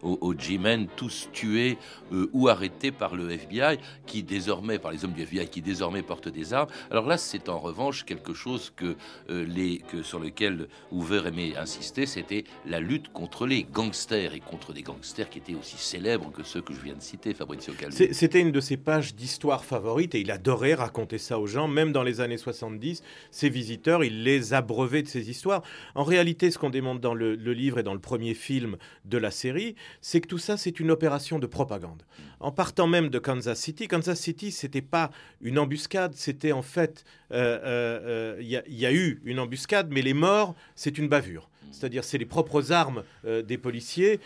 aux, 0.02 0.34
G-Men, 0.34 0.87
tous 0.96 1.28
tués 1.30 1.76
euh, 2.10 2.30
ou 2.32 2.49
arrêtés 2.49 2.90
par 2.90 3.14
le 3.14 3.30
FBI, 3.30 3.78
qui 4.06 4.22
désormais, 4.22 4.78
par 4.78 4.92
les 4.92 5.04
hommes 5.04 5.12
du 5.12 5.20
FBI, 5.20 5.46
qui 5.49 5.60
désormais 5.60 6.00
portent 6.00 6.30
des 6.30 6.54
armes. 6.54 6.70
Alors 6.90 7.06
là, 7.06 7.18
c'est 7.18 7.50
en 7.50 7.58
revanche 7.58 8.06
quelque 8.06 8.32
chose 8.32 8.72
que, 8.75 8.96
euh, 9.28 9.44
les, 9.44 9.78
que 9.78 10.02
sur 10.02 10.18
lequel 10.18 10.68
Hoover 10.90 11.25
aimait 11.26 11.54
insister, 11.58 12.06
c'était 12.06 12.44
la 12.64 12.80
lutte 12.80 13.12
contre 13.12 13.46
les 13.46 13.64
gangsters 13.64 14.32
et 14.32 14.40
contre 14.40 14.72
des 14.72 14.80
gangsters 14.80 15.28
qui 15.28 15.38
étaient 15.38 15.54
aussi 15.54 15.76
célèbres 15.76 16.32
que 16.32 16.42
ceux 16.42 16.62
que 16.62 16.72
je 16.72 16.80
viens 16.80 16.94
de 16.94 17.02
citer, 17.02 17.34
Fabrizio 17.34 17.75
Calvi. 17.75 18.14
C'était 18.14 18.40
une 18.40 18.52
de 18.52 18.60
ses 18.60 18.78
pages 18.78 19.14
d'histoire 19.14 19.66
favorite 19.66 20.14
et 20.14 20.20
il 20.20 20.30
adorait 20.30 20.72
raconter 20.72 21.18
ça 21.18 21.38
aux 21.38 21.46
gens, 21.46 21.68
même 21.68 21.92
dans 21.92 22.02
les 22.02 22.22
années 22.22 22.38
70. 22.38 22.69
Ses 23.30 23.48
visiteurs, 23.48 24.04
il 24.04 24.22
les 24.22 24.54
abreuvait 24.54 25.02
de 25.02 25.08
ces 25.08 25.30
histoires. 25.30 25.62
En 25.94 26.04
réalité, 26.04 26.50
ce 26.50 26.58
qu'on 26.58 26.70
démontre 26.70 27.00
dans 27.00 27.14
le 27.14 27.34
livre 27.52 27.78
et 27.78 27.82
dans 27.82 27.94
le 27.94 28.00
premier 28.00 28.34
film 28.34 28.76
de 29.04 29.18
la 29.18 29.30
série, 29.30 29.74
c'est 30.00 30.20
que 30.20 30.28
tout 30.28 30.38
ça, 30.38 30.56
c'est 30.56 30.80
une 30.80 30.90
opération 30.90 31.38
de 31.38 31.46
propagande. 31.46 32.02
En 32.40 32.52
partant 32.52 32.86
même 32.86 33.10
de 33.10 33.18
Kansas 33.18 33.60
City, 33.60 33.86
Kansas 33.86 34.18
City, 34.18 34.50
c'était 34.50 34.80
pas 34.80 35.10
une 35.42 35.58
embuscade, 35.58 36.14
c'était 36.14 36.52
en 36.52 36.62
fait, 36.62 37.04
il 37.30 37.36
euh, 37.36 37.58
euh, 37.64 38.36
euh, 38.38 38.62
y, 38.66 38.86
a 38.86 38.92
eu 38.92 39.20
une 39.24 39.38
embuscade, 39.38 39.88
mais 39.90 40.02
les 40.02 40.14
morts, 40.14 40.54
c'est 40.74 40.96
une 40.96 41.08
bavure. 41.08 41.50
C'est-à-dire, 41.70 42.02
c'est 42.02 42.18
les 42.18 42.26
propres 42.26 42.72
armes 42.72 43.04
des 43.24 43.56
policiers 43.56 44.18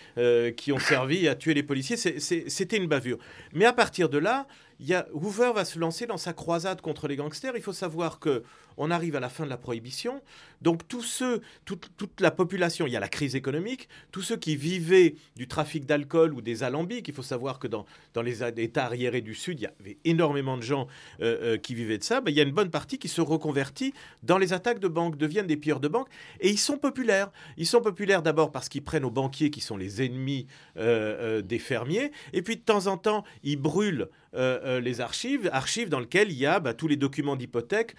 qui 0.56 0.72
ont 0.72 0.78
servi 0.78 1.28
à 1.28 1.34
tuer 1.34 1.52
les 1.52 1.62
policiers. 1.62 1.98
C'était 1.98 2.78
une 2.78 2.86
bavure. 2.86 3.18
Mais 3.52 3.66
à 3.66 3.74
partir 3.74 4.08
de 4.08 4.16
là, 4.16 4.46
y 4.81 4.95
Hoover 5.12 5.52
va 5.54 5.64
se 5.64 5.78
lancer 5.78 6.07
dans 6.07 6.16
sa 6.16 6.33
croisade 6.33 6.81
contre 6.81 7.09
les 7.09 7.16
gangsters. 7.16 7.57
Il 7.57 7.62
faut 7.62 7.73
savoir 7.73 8.19
que 8.19 8.43
on 8.76 8.90
arrive 8.90 9.16
à 9.16 9.21
la 9.21 9.28
fin 9.28 9.45
de 9.45 9.50
la 9.50 9.57
prohibition. 9.57 10.23
Donc 10.64 10.88
tous 10.88 11.02
ceux, 11.02 11.43
toute, 11.66 12.21
la 12.21 12.31
population, 12.31 12.87
il 12.87 12.93
y 12.93 12.97
a 12.97 13.00
la 13.00 13.09
crise 13.09 13.37
économique, 13.37 13.87
tous 14.12 14.23
ceux 14.23 14.37
qui 14.37 14.57
vivaient 14.57 15.14
du 15.37 15.47
trafic 15.47 15.85
d'alcool 15.85 16.33
ou 16.33 16.40
des 16.40 16.62
alambics, 16.62 17.07
il 17.07 17.12
faut 17.12 17.23
savoir 17.23 17.59
que 17.59 17.69
dans, 17.69 17.85
les 18.23 18.43
États 18.43 18.87
arriérés 18.87 19.21
du 19.21 19.35
Sud, 19.35 19.61
il 19.61 19.64
y 19.64 19.66
avait 19.66 19.99
énormément 20.04 20.57
de 20.57 20.62
gens 20.62 20.88
euh, 21.21 21.54
euh, 21.54 21.57
qui 21.59 21.75
vivaient 21.75 21.99
de 21.99 22.04
ça, 22.04 22.23
ben, 22.23 22.31
il 22.31 22.37
y 22.37 22.40
a 22.40 22.45
une 22.45 22.52
bonne 22.52 22.71
partie 22.71 22.99
qui 22.99 23.09
se 23.09 23.21
reconvertit 23.21 23.93
dans 24.23 24.38
les 24.38 24.54
attaques 24.54 24.78
de 24.78 24.88
banques, 24.88 25.19
deviennent 25.19 25.47
des 25.47 25.59
pilleurs 25.59 25.81
de 25.81 25.88
banques, 25.88 26.09
et 26.40 26.49
ils 26.49 26.59
sont 26.59 26.78
populaires. 26.78 27.31
Ils 27.59 27.66
sont 27.66 27.83
populaires 27.83 28.23
d'abord 28.23 28.50
parce 28.50 28.71
qu'ils 28.71 28.85
prennent 28.85 29.04
aux 29.04 29.11
banquiers 29.11 29.50
qui 29.50 29.61
sont 29.61 29.76
les 29.76 30.02
ennemis 30.02 30.47
euh, 30.78 31.43
des 31.43 31.59
fermiers, 31.59 32.11
et 32.33 32.40
puis 32.40 32.57
de 32.57 32.62
temps 32.62 32.87
en 32.87 32.97
temps, 32.97 33.25
ils 33.43 33.57
brûlent 33.57 34.09
les 34.37 35.00
archives, 35.00 35.49
archives 35.52 35.88
dans 35.88 36.00
lesquelles 36.00 36.33
il 36.33 36.37
y 36.37 36.45
a 36.45 36.59
ben, 36.59 36.75
tous 36.75 36.88
les 36.88 36.97
documents 36.97 37.37
d'hypothèque 37.37 37.95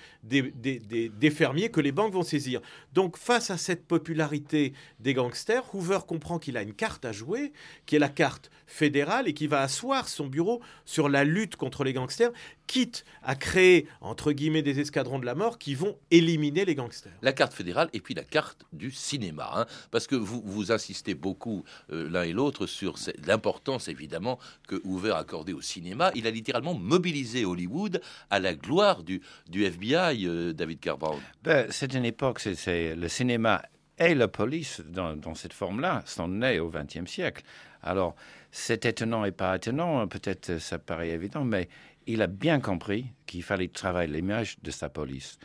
des 0.65 1.31
fermiers 1.31 1.69
que 1.69 1.81
les 1.81 1.91
banques 1.91 2.13
vont 2.13 2.23
saisir. 2.23 2.61
Donc 2.93 3.17
face 3.17 3.49
à 3.51 3.57
cette 3.57 3.85
popularité 3.85 4.73
des 4.99 5.13
gangsters, 5.13 5.63
Hoover 5.73 5.99
comprend 6.07 6.39
qu'il 6.39 6.57
a 6.57 6.61
une 6.61 6.73
carte 6.73 7.05
à 7.05 7.11
jouer, 7.11 7.53
qui 7.85 7.95
est 7.95 7.99
la 7.99 8.09
carte 8.09 8.49
fédérale, 8.67 9.27
et 9.27 9.33
qui 9.33 9.47
va 9.47 9.61
asseoir 9.61 10.07
son 10.07 10.27
bureau 10.27 10.61
sur 10.85 11.09
la 11.09 11.23
lutte 11.23 11.55
contre 11.55 11.83
les 11.83 11.93
gangsters, 11.93 12.31
quitte 12.67 13.05
à 13.23 13.35
créer, 13.35 13.87
entre 14.01 14.31
guillemets, 14.31 14.61
des 14.61 14.79
escadrons 14.79 15.19
de 15.19 15.25
la 15.25 15.35
mort 15.35 15.57
qui 15.57 15.75
vont 15.75 15.97
éliminer 16.11 16.65
les 16.65 16.75
gangsters. 16.75 17.13
La 17.21 17.33
carte 17.33 17.53
fédérale 17.53 17.89
et 17.93 17.99
puis 17.99 18.13
la 18.13 18.23
carte 18.23 18.65
du 18.73 18.91
cinéma, 18.91 19.51
hein, 19.53 19.65
parce 19.91 20.07
que 20.07 20.15
vous, 20.15 20.41
vous 20.43 20.71
insistez 20.71 21.13
beaucoup 21.13 21.63
euh, 21.91 22.09
l'un 22.09 22.23
et 22.23 22.33
l'autre 22.33 22.65
sur 22.65 22.95
l'importance, 23.25 23.87
évidemment, 23.87 24.39
que 24.67 24.81
Hoover 24.83 25.13
accordait 25.15 25.53
au 25.53 25.61
cinéma. 25.61 26.11
Il 26.15 26.27
a 26.27 26.31
littéralement 26.31 26.73
mobilisé 26.73 27.45
Hollywood 27.45 28.01
à 28.29 28.39
la 28.39 28.55
gloire 28.55 29.03
du, 29.03 29.21
du 29.49 29.63
FBI, 29.63 30.25
euh, 30.25 30.53
David 30.55 30.79
Carbound. 30.79 31.19
Ben, 31.43 31.67
c'est 31.69 31.93
une 31.93 32.05
époque, 32.05 32.39
c'est 32.39 32.95
le 32.95 33.07
cinéma 33.07 33.61
et 33.97 34.13
la 34.13 34.27
police, 34.27 34.81
dans, 34.81 35.35
cette 35.35 35.53
forme-là, 35.53 36.03
sont 36.05 36.27
nés 36.27 36.59
au 36.59 36.69
XXe 36.69 37.09
siècle. 37.09 37.43
Alors, 37.81 38.15
c'est 38.51 38.85
étonnant 38.85 39.23
et 39.23 39.31
pas 39.31 39.55
étonnant, 39.55 40.07
peut-être 40.07 40.57
ça 40.59 40.79
paraît 40.79 41.09
évident, 41.09 41.45
mais 41.45 41.69
il 42.07 42.21
a 42.21 42.27
bien 42.27 42.59
compris 42.59 43.07
qu'il 43.25 43.43
fallait 43.43 43.67
travailler 43.69 44.11
l'image 44.11 44.57
de 44.61 44.71
sa 44.71 44.89
police. 44.89 45.37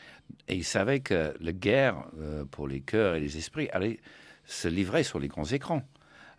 Et 0.48 0.56
il 0.56 0.64
savait 0.64 1.00
que 1.00 1.34
la 1.40 1.52
guerre 1.52 2.04
euh, 2.18 2.44
pour 2.44 2.66
les 2.66 2.80
cœurs 2.80 3.14
et 3.14 3.20
les 3.20 3.38
esprits 3.38 3.68
allait 3.70 4.00
se 4.44 4.68
livrer 4.68 5.04
sur 5.04 5.18
les 5.18 5.28
grands 5.28 5.44
écrans. 5.44 5.82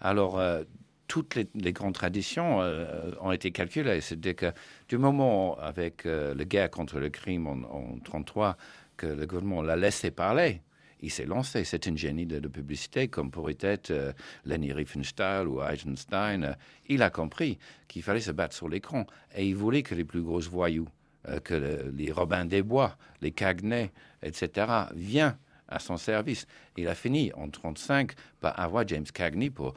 Alors, 0.02 0.40
euh, 0.40 0.64
toutes 1.12 1.36
les, 1.36 1.74
grandes 1.74 1.94
traditions 1.94 2.62
euh, 2.62 3.12
ont 3.20 3.34
été 3.34 3.52
calculées. 3.52 4.00
C'est-à-dire 4.00 4.36
que 4.38 4.54
du 4.88 4.98
moment, 4.98 5.58
avec 5.60 6.06
la 6.06 6.46
guerre 6.46 6.72
contre 6.72 7.00
le 7.00 7.10
crime 7.10 7.48
en 7.48 7.56
1933, 7.56 8.56
que 8.96 9.08
le 9.08 9.26
gouvernement 9.26 9.62
l'a 9.62 9.76
laissé 9.76 10.10
parler, 10.10 10.62
il 11.02 11.12
s'est 11.12 11.26
lancé. 11.26 11.66
C'est 11.66 11.86
un 11.90 11.96
génie 11.98 12.26
de, 12.26 12.48
publicité, 12.48 13.10
comme 13.10 13.30
pourrait 13.30 13.58
être 13.60 13.92
euh, 13.92 14.14
Leni 14.46 14.72
Riefenstahl 14.72 15.50
ou 15.50 15.62
Eisenstein. 15.62 16.56
il 16.88 17.02
a 17.02 17.10
compris 17.10 17.58
qu'il 17.90 18.04
fallait 18.04 18.22
se 18.22 18.32
battre 18.32 18.56
sur 18.56 18.70
l'écran. 18.70 19.06
Et 19.36 19.46
il 19.48 19.56
voulait 19.56 19.84
que 19.84 19.96
les 19.96 20.06
plus 20.06 20.22
grosses 20.22 20.48
voyous, 20.48 20.88
euh, 21.28 21.42
que 21.42 21.92
les 21.94 22.12
Robins 22.14 22.46
des 22.46 22.62
Bois, 22.62 22.96
les 23.22 23.32
Cagney, 23.32 23.92
etc., 24.24 24.68
viennent 24.96 25.38
à 25.68 25.80
son 25.80 25.98
service. 25.98 26.48
Il 26.78 26.88
a 26.88 26.96
fini 26.96 27.34
en 27.34 27.48
1935 27.48 28.12
par 28.40 28.58
avoir 28.60 28.88
James 28.88 29.06
Cagney 29.06 29.50
pour 29.50 29.74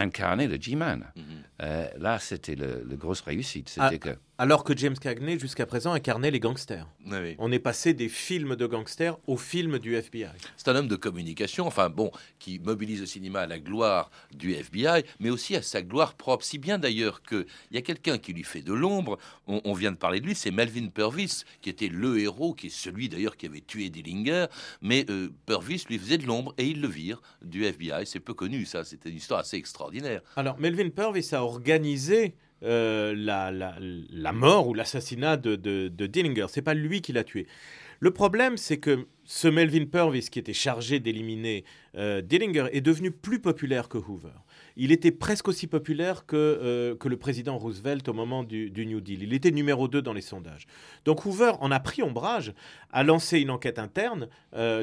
incarner 0.00 0.48
le 0.48 0.60
G-Man. 0.60 1.06
Mm-hmm. 1.16 1.22
Euh, 1.62 1.88
là, 1.98 2.18
c'était 2.18 2.54
le, 2.54 2.82
le 2.88 2.96
grosse 2.96 3.20
réussite. 3.20 3.74
Ah, 3.78 3.96
que... 3.96 4.10
Alors 4.42 4.64
que 4.64 4.74
James 4.74 4.96
Cagney, 4.98 5.38
jusqu'à 5.38 5.66
présent, 5.66 5.92
incarnait 5.92 6.30
les 6.30 6.40
gangsters. 6.40 6.86
On 7.38 7.52
est 7.52 7.58
passé 7.58 7.92
des 7.92 8.08
films 8.08 8.56
de 8.56 8.64
gangsters 8.64 9.18
aux 9.26 9.36
films 9.36 9.78
du 9.78 9.96
FBI. 9.96 10.30
C'est 10.56 10.68
un 10.68 10.76
homme 10.76 10.88
de 10.88 10.96
communication, 10.96 11.66
enfin 11.66 11.90
bon, 11.90 12.10
qui 12.38 12.58
mobilise 12.58 13.00
le 13.00 13.06
cinéma 13.06 13.40
à 13.40 13.46
la 13.46 13.58
gloire 13.58 14.10
du 14.34 14.54
FBI, 14.54 15.04
mais 15.18 15.28
aussi 15.28 15.56
à 15.56 15.60
sa 15.60 15.82
gloire 15.82 16.14
propre. 16.14 16.42
Si 16.42 16.56
bien 16.56 16.78
d'ailleurs 16.78 17.20
qu'il 17.22 17.44
y 17.72 17.76
a 17.76 17.82
quelqu'un 17.82 18.16
qui 18.16 18.32
lui 18.32 18.42
fait 18.42 18.62
de 18.62 18.72
l'ombre, 18.72 19.18
on, 19.46 19.74
vient 19.74 19.92
de 19.92 19.98
parler 19.98 20.20
de 20.20 20.26
lui, 20.26 20.34
c'est 20.34 20.50
Melvin 20.50 20.88
Purvis, 20.88 21.44
qui 21.60 21.68
était 21.68 21.88
le 21.88 22.18
héros, 22.18 22.54
qui 22.54 22.68
est 22.68 22.70
celui 22.70 23.10
d'ailleurs 23.10 23.36
qui 23.36 23.44
avait 23.44 23.60
tué 23.60 23.90
Dillinger, 23.90 24.46
mais 24.80 25.04
euh, 25.10 25.28
Purvis 25.44 25.84
lui 25.86 25.98
faisait 25.98 26.16
de 26.16 26.26
l'ombre 26.26 26.54
et 26.56 26.64
il 26.66 26.80
le 26.80 26.88
vire 26.88 27.20
du 27.42 27.66
FBI. 27.66 28.06
C'est 28.06 28.20
peu 28.20 28.32
connu, 28.32 28.64
ça, 28.64 28.84
c'était 28.84 29.10
une 29.10 29.16
histoire 29.16 29.40
assez 29.40 29.58
extraordinaire. 29.58 30.22
Alors, 30.36 30.58
Melvin 30.58 30.88
Purvis 30.88 31.28
a 31.32 31.44
organisé 31.44 32.36
euh, 32.62 33.14
la, 33.16 33.50
la, 33.50 34.32
mort 34.32 34.68
ou 34.68 34.74
l'assassinat 34.74 35.38
de, 35.38 35.56
de, 35.56 35.88
de, 35.88 36.06
Dillinger. 36.06 36.46
C'est 36.48 36.60
pas 36.60 36.74
lui 36.74 37.00
qui 37.00 37.12
l'a 37.12 37.24
tué. 37.24 37.46
Le 38.00 38.10
problème, 38.10 38.58
c'est 38.58 38.76
que 38.76 39.06
ce 39.24 39.48
Melvin 39.48 39.86
Purvis, 39.86 40.28
qui 40.30 40.38
était 40.38 40.52
chargé 40.52 41.00
d'éliminer 41.00 41.64
euh, 41.96 42.20
Dillinger, 42.20 42.66
est 42.72 42.82
devenu 42.82 43.12
plus 43.12 43.40
populaire 43.40 43.88
que 43.88 43.96
Hoover. 43.96 44.28
Il 44.76 44.92
était 44.92 45.10
presque 45.10 45.48
aussi 45.48 45.68
populaire 45.68 46.26
que, 46.26 46.36
euh, 46.36 46.94
que 46.96 47.08
le 47.08 47.16
président 47.16 47.56
Roosevelt 47.56 48.06
au 48.08 48.12
moment 48.12 48.44
du, 48.44 48.70
New 48.76 49.00
Deal. 49.00 49.22
Il 49.22 49.32
était 49.32 49.50
numéro 49.52 49.88
2 49.88 50.02
dans 50.02 50.12
les 50.12 50.20
sondages. 50.20 50.66
Donc 51.06 51.24
Hoover 51.24 51.52
en 51.60 51.70
a 51.70 51.80
pris 51.80 52.02
ombrage, 52.02 52.52
a 52.90 53.02
lancé 53.02 53.40
une 53.40 53.50
enquête 53.50 53.78
interne 53.78 54.28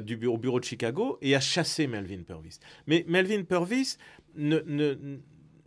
du 0.01 0.17
bureau, 0.17 0.35
au 0.35 0.37
bureau 0.39 0.59
de 0.59 0.65
Chicago 0.65 1.19
et 1.21 1.35
a 1.35 1.39
chassé 1.39 1.85
Melvin 1.85 2.23
Purvis. 2.23 2.59
Mais 2.87 3.05
Melvin 3.07 3.43
Purvis 3.43 3.97
ne 4.35 4.61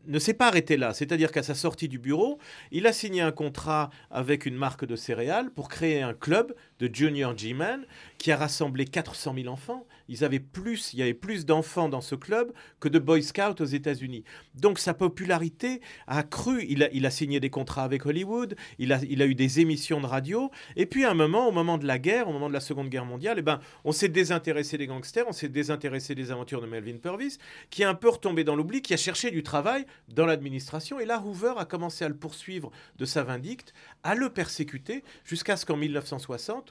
ne 0.07 0.19
s'est 0.19 0.35
pas 0.35 0.49
arrêté 0.49 0.77
là. 0.77 0.93
C'est-à-dire 0.95 1.33
qu'à 1.33 1.43
sa 1.43 1.55
sortie 1.55 1.89
du 1.89 1.99
bureau, 1.99 2.39
il 2.71 2.87
a 2.87 2.93
signé 2.93 3.21
un 3.21 3.33
contrat 3.33 3.91
avec 4.11 4.47
une 4.47 4.57
marque 4.57 4.85
de 4.85 4.97
céréales 4.97 5.51
pour 5.51 5.69
créer 5.69 6.03
un 6.03 6.15
club 6.15 6.55
de 6.81 6.93
Junior 6.93 7.37
G-Man 7.37 7.87
qui 8.19 8.33
a 8.33 8.37
rassemblé 8.37 8.85
400 8.85 9.35
000 9.35 9.49
enfants. 9.49 9.87
Ils 10.09 10.25
avaient 10.25 10.41
plus, 10.41 10.93
il 10.93 10.99
y 10.99 11.03
avait 11.03 11.15
plus 11.15 11.47
d'enfants 11.47 11.89
dans 11.89 12.01
ce 12.01 12.15
club 12.15 12.53
que 12.81 12.89
de 12.89 12.99
Boy 12.99 13.23
Scouts 13.23 13.61
aux 13.61 13.65
États-Unis. 13.65 14.25
Donc 14.55 14.79
sa 14.79 14.93
popularité 14.93 15.81
a 16.07 16.23
cru. 16.23 16.65
Il 16.69 16.83
a, 16.83 16.91
il 16.93 17.07
a 17.07 17.11
signé 17.11 17.41
des 17.41 17.49
contrats 17.49 17.85
avec 17.85 18.05
Hollywood, 18.05 18.57
il 18.79 18.93
a, 18.93 19.01
il 19.09 19.23
a 19.23 19.27
eu 19.27 19.35
des 19.35 19.61
émissions 19.61 20.01
de 20.01 20.07
radio. 20.07 20.51
Et 20.77 20.87
puis 20.87 21.05
à 21.05 21.11
un 21.11 21.15
moment, 21.15 21.49
au 21.49 21.53
moment 21.53 21.79
de 21.79 21.87
la 21.87 21.99
guerre, 21.99 22.29
au 22.29 22.33
moment 22.33 22.49
de 22.49 22.55
la 22.55 22.61
Seconde 22.61 22.89
Guerre 22.89 23.05
mondiale, 23.05 23.37
eh 23.39 23.43
ben, 23.43 23.61
on 23.85 23.93
s'est 23.93 24.09
désintéressé 24.09 24.77
des 24.77 24.87
gangsters, 24.87 25.25
on 25.29 25.33
s'est 25.33 25.49
désintéressé 25.49 26.15
des 26.15 26.31
aventures 26.31 26.61
de 26.61 26.67
Melvin 26.67 26.99
Purvis, 26.99 27.39
qui 27.71 27.83
est 27.83 27.87
un 27.87 27.95
peu 27.95 28.09
retombé 28.09 28.45
dans 28.45 28.57
l'oubli, 28.57 28.83
qui 28.83 28.95
a 28.95 28.97
cherché 28.97 29.31
du 29.31 29.43
travail 29.43 29.87
dans 30.09 30.27
l'administration. 30.27 31.01
Et 31.01 31.05
là, 31.05 31.23
Hoover 31.25 31.55
a 31.57 31.65
commencé 31.65 32.05
à 32.05 32.09
le 32.09 32.17
poursuivre 32.17 32.71
de 32.99 33.05
sa 33.05 33.23
vindicte, 33.23 33.73
à 34.03 34.15
le 34.15 34.31
persécuter, 34.31 35.05
jusqu'à 35.25 35.57
ce 35.57 35.65
qu'en 35.67 35.77
1960, 35.77 36.70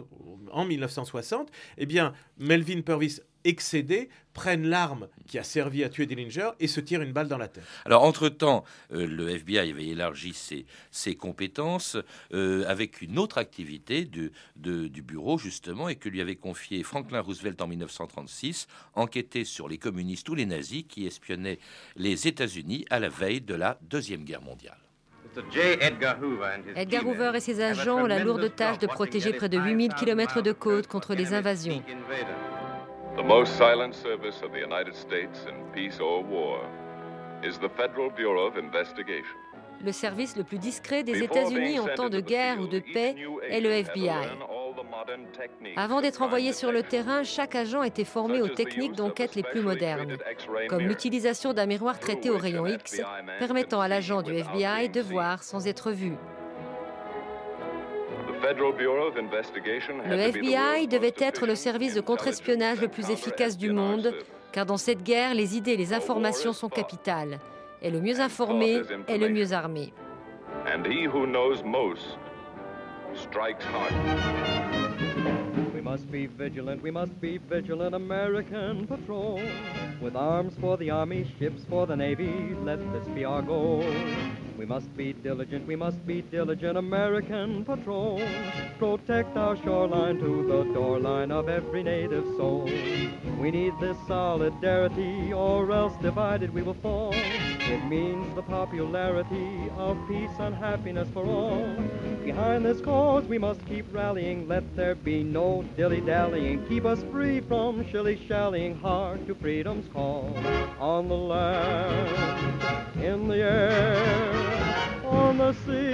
en 0.51 0.65
1960, 0.65 1.49
eh 1.77 1.85
bien, 1.85 2.13
Melvin 2.37 2.81
Purvis 2.81 3.21
excédé, 3.43 4.09
prenne 4.33 4.67
l'arme 4.67 5.07
qui 5.27 5.37
a 5.37 5.43
servi 5.43 5.83
à 5.83 5.89
tuer 5.89 6.05
Dillinger 6.05 6.51
et 6.59 6.67
se 6.67 6.79
tire 6.79 7.01
une 7.01 7.13
balle 7.13 7.27
dans 7.27 7.37
la 7.37 7.47
tête. 7.47 7.63
Alors, 7.85 8.03
entre-temps, 8.03 8.63
euh, 8.91 9.07
le 9.07 9.29
FBI 9.29 9.59
avait 9.59 9.87
élargi 9.87 10.33
ses, 10.33 11.15
compétences 11.15 11.97
euh, 12.33 12.65
avec 12.67 13.01
une 13.01 13.17
autre 13.17 13.37
activité 13.37 14.05
du, 14.05 14.31
du 14.55 15.01
bureau, 15.01 15.37
justement, 15.37 15.89
et 15.89 15.95
que 15.95 16.09
lui 16.09 16.21
avait 16.21 16.35
confié 16.35 16.83
Franklin 16.83 17.21
Roosevelt 17.21 17.61
en 17.61 17.67
1936, 17.67 18.67
enquêter 18.93 19.43
sur 19.43 19.67
les 19.67 19.77
communistes 19.77 20.27
ou 20.29 20.35
les 20.35 20.45
nazis 20.45 20.83
qui 20.87 21.05
espionnaient 21.05 21.59
les 21.95 22.27
États-Unis 22.27 22.85
à 22.89 22.99
la 22.99 23.09
veille 23.09 23.41
de 23.41 23.55
la 23.55 23.79
Deuxième 23.81 24.23
Guerre 24.23 24.41
mondiale. 24.41 24.88
Edgar 26.75 27.05
Hoover 27.05 27.31
et 27.35 27.39
ses 27.39 27.61
agents 27.61 28.03
ont 28.03 28.07
la 28.07 28.19
lourde 28.19 28.53
tâche 28.55 28.79
de 28.79 28.87
protéger 28.87 29.33
près 29.33 29.49
de 29.49 29.57
8000 29.57 29.93
km 29.93 30.41
de 30.41 30.51
côte 30.51 30.87
contre 30.87 31.15
les 31.15 31.33
invasions. 31.33 31.81
The 33.17 33.23
most 33.23 33.53
silent 33.57 33.93
service 33.93 34.41
of 34.43 34.51
the 34.51 34.61
United 34.63 34.95
States 34.95 35.45
in 35.47 35.65
peace 35.73 35.99
or 35.99 36.23
war 36.23 36.61
is 37.43 37.57
the 37.57 37.69
Federal 37.75 38.09
Bureau 38.15 38.47
of 38.47 38.57
Investigation. 38.57 39.35
Le 39.83 39.91
service 39.91 40.35
le 40.35 40.43
plus 40.43 40.57
discret 40.57 41.03
des 41.03 41.23
États-Unis 41.23 41.79
en 41.79 41.87
temps 41.87 42.09
de 42.09 42.19
guerre 42.19 42.59
ou 42.59 42.67
de 42.67 42.79
paix 42.79 43.15
est 43.49 43.61
le 43.61 43.71
FBI. 43.71 44.09
Avant 45.75 46.01
d'être 46.01 46.21
envoyé 46.21 46.53
sur 46.53 46.71
le 46.71 46.83
terrain, 46.83 47.23
chaque 47.23 47.55
agent 47.55 47.83
était 47.83 48.03
formé 48.03 48.41
aux 48.41 48.47
techniques 48.47 48.93
d'enquête 48.93 49.35
les 49.35 49.43
plus 49.43 49.61
modernes, 49.61 50.17
comme 50.67 50.83
l'utilisation 50.83 51.53
d'un 51.53 51.65
miroir 51.65 51.99
traité 51.99 52.29
au 52.29 52.37
rayon 52.37 52.65
X, 52.65 53.01
permettant 53.39 53.81
à 53.81 53.87
l'agent 53.87 54.21
du 54.21 54.33
FBI 54.33 54.89
de 54.89 55.01
voir 55.01 55.43
sans 55.43 55.67
être 55.67 55.91
vu. 55.91 56.13
Le 60.05 60.17
FBI 60.17 60.87
devait 60.87 61.13
être 61.17 61.45
le 61.45 61.55
service 61.55 61.93
de 61.93 62.01
contre-espionnage 62.01 62.81
le 62.81 62.87
plus 62.87 63.09
efficace 63.09 63.57
du 63.57 63.71
monde, 63.71 64.13
car 64.51 64.65
dans 64.65 64.77
cette 64.77 65.03
guerre, 65.03 65.33
les 65.33 65.57
idées 65.57 65.73
et 65.73 65.77
les 65.77 65.93
informations 65.93 66.53
sont 66.53 66.69
capitales. 66.69 67.39
Et 67.81 67.89
le 67.91 68.01
mieux 68.01 68.19
informé 68.19 68.81
est 69.07 69.17
le 69.17 69.29
mieux 69.29 69.53
armé. 69.53 69.93
thank 74.99 75.15
you 75.15 75.38
must 75.89 76.11
be 76.11 76.27
vigilant, 76.27 76.83
we 76.83 76.91
must 76.91 77.19
be 77.19 77.39
vigilant, 77.39 77.95
American 77.95 78.85
patrol. 78.85 79.41
With 79.99 80.15
arms 80.15 80.53
for 80.61 80.77
the 80.77 80.91
army, 80.91 81.25
ships 81.39 81.63
for 81.67 81.87
the 81.87 81.95
navy, 81.95 82.53
let 82.61 82.77
this 82.93 83.07
be 83.07 83.25
our 83.25 83.41
goal. 83.41 83.83
We 84.55 84.65
must 84.65 84.95
be 84.95 85.13
diligent, 85.13 85.65
we 85.65 85.75
must 85.75 86.05
be 86.05 86.21
diligent, 86.21 86.77
American 86.77 87.65
patrol. 87.65 88.21
Protect 88.77 89.35
our 89.35 89.57
shoreline 89.63 90.19
to 90.19 90.47
the 90.47 90.63
doorline 90.75 91.31
of 91.31 91.49
every 91.49 91.81
native 91.81 92.25
soul. 92.37 92.69
We 93.39 93.49
need 93.49 93.73
this 93.81 93.97
solidarity, 94.07 95.33
or 95.33 95.71
else 95.71 95.93
divided 96.03 96.53
we 96.53 96.61
will 96.61 96.75
fall. 96.75 97.13
It 97.15 97.85
means 97.85 98.35
the 98.35 98.41
popularity 98.41 99.71
of 99.77 99.97
peace 100.07 100.37
and 100.39 100.53
happiness 100.53 101.07
for 101.13 101.25
all. 101.25 101.75
Behind 102.23 102.65
this 102.65 102.81
cause 102.81 103.23
we 103.25 103.37
must 103.37 103.65
keep 103.65 103.85
rallying, 103.93 104.47
let 104.47 104.75
there 104.75 104.95
be 104.95 105.23
no 105.23 105.63
dilly-dallying. 105.79 106.67
Keep 106.67 106.83
us 106.83 107.01
free 107.09 107.39
from 107.39 107.89
shilly-shallying, 107.89 108.77
hard 108.81 109.25
to 109.25 109.33
freedom's 109.33 109.87
call. 109.93 110.37
On 110.77 111.07
the 111.07 111.15
land, 111.15 112.61
in 113.01 113.29
the 113.29 113.37
air, 113.37 113.95
on 115.05 115.37
the 115.37 115.53
sea, 115.53 115.93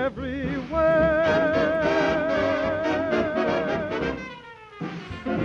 everywhere. 0.00 1.83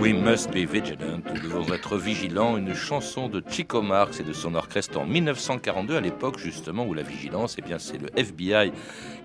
We 0.00 0.14
must 0.14 0.50
be 0.50 0.64
vigilant, 0.64 1.20
nous 1.34 1.40
devons 1.42 1.74
être 1.74 1.98
vigilants, 1.98 2.56
une 2.56 2.74
chanson 2.74 3.28
de 3.28 3.42
Chico 3.50 3.82
Marx 3.82 4.18
et 4.18 4.22
de 4.22 4.32
son 4.32 4.54
orchestre 4.54 4.98
en 4.98 5.04
1942, 5.04 5.94
à 5.94 6.00
l'époque 6.00 6.38
justement 6.38 6.86
où 6.86 6.94
la 6.94 7.02
vigilance, 7.02 7.56
eh 7.58 7.62
bien 7.62 7.78
c'est 7.78 7.98
le 7.98 8.08
FBI 8.16 8.72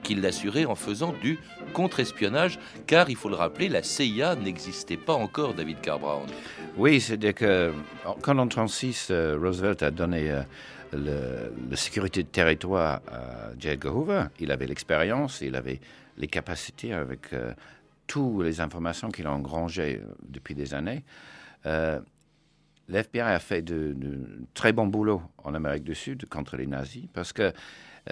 qui 0.03 0.15
l'assurait 0.15 0.65
en 0.65 0.75
faisant 0.75 1.13
du 1.13 1.39
contre-espionnage, 1.71 2.59
car 2.87 3.09
il 3.09 3.15
faut 3.15 3.29
le 3.29 3.35
rappeler, 3.35 3.69
la 3.69 3.83
CIA 3.83 4.35
n'existait 4.35 4.97
pas 4.97 5.13
encore, 5.13 5.53
David 5.53 5.79
Carr 5.79 5.99
Brown. 5.99 6.27
Oui, 6.75 6.99
c'est-à-dire 6.99 7.35
que 7.35 7.71
quand 8.21 8.33
en 8.33 8.45
1936, 8.45 9.07
euh, 9.11 9.37
Roosevelt 9.41 9.81
a 9.81 9.91
donné 9.91 10.29
euh, 10.29 11.49
la 11.71 11.77
sécurité 11.77 12.21
de 12.23 12.27
territoire 12.27 13.01
à 13.07 13.51
J. 13.57 13.69
Edgar 13.69 13.95
Hoover, 13.95 14.23
il 14.41 14.51
avait 14.51 14.67
l'expérience, 14.67 15.39
il 15.39 15.55
avait 15.55 15.79
les 16.17 16.27
capacités 16.27 16.93
avec 16.93 17.31
euh, 17.31 17.53
toutes 18.07 18.43
les 18.43 18.61
informations 18.61 19.09
qu'il 19.09 19.27
a 19.27 19.31
engrangées 19.31 20.01
euh, 20.01 20.15
depuis 20.27 20.55
des 20.55 20.73
années, 20.73 21.03
euh, 21.65 21.99
l'FBI 22.87 23.21
a 23.21 23.39
fait 23.39 23.61
de, 23.61 23.95
très 24.53 24.73
bon 24.73 24.87
boulot 24.87 25.21
en 25.39 25.53
Amérique 25.53 25.83
du 25.83 25.95
Sud 25.95 26.27
contre 26.27 26.57
les 26.57 26.67
nazis 26.67 27.05
parce 27.13 27.33
que 27.33 27.51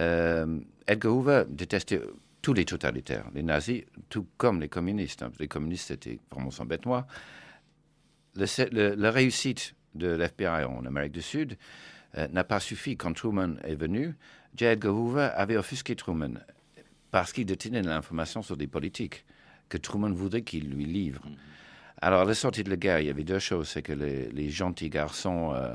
euh, 0.00 0.58
Edgar 0.86 1.14
Hoover 1.14 1.44
détestait 1.48 2.00
tous 2.42 2.52
les 2.52 2.64
totalitaires, 2.64 3.26
les 3.34 3.42
nazis, 3.42 3.84
tout 4.08 4.26
comme 4.36 4.60
les 4.60 4.68
communistes. 4.68 5.22
Hein. 5.22 5.32
Les 5.38 5.48
communistes 5.48 5.90
étaient 5.90 6.18
vraiment 6.30 6.50
son 6.50 6.66
bête 6.66 6.84
noire. 6.84 7.06
la 8.34 9.10
réussite 9.10 9.74
de 9.94 10.08
l'FBI 10.08 10.64
en 10.64 10.84
Amérique 10.84 11.12
du 11.12 11.22
Sud 11.22 11.56
n'a 12.30 12.44
pas 12.44 12.60
suffi. 12.60 12.96
Quand 12.96 13.12
Truman 13.14 13.56
est 13.62 13.76
venu, 13.76 14.14
J. 14.56 14.64
Edgar 14.66 14.94
Hoover 14.94 15.30
avait 15.34 15.56
offusqué 15.56 15.96
Truman 15.96 16.40
parce 17.10 17.32
qu'il 17.32 17.46
détenait 17.46 17.80
l'information 17.80 18.42
sur 18.42 18.56
des 18.56 18.66
politiques 18.66 19.24
que 19.68 19.78
Truman 19.78 20.12
voudrait 20.12 20.42
qu'il 20.42 20.70
lui 20.70 20.84
livre. 20.84 21.22
Mm-hmm. 21.26 21.54
Alors, 22.04 22.20
à 22.20 22.24
la 22.24 22.34
sortie 22.34 22.64
de 22.64 22.70
la 22.70 22.76
guerre, 22.76 23.00
il 23.00 23.06
y 23.06 23.10
avait 23.10 23.24
deux 23.24 23.38
choses. 23.38 23.68
C'est 23.68 23.82
que 23.82 23.92
les, 23.92 24.50
gentils 24.50 24.90
garçons 24.90 25.54
euh, 25.54 25.74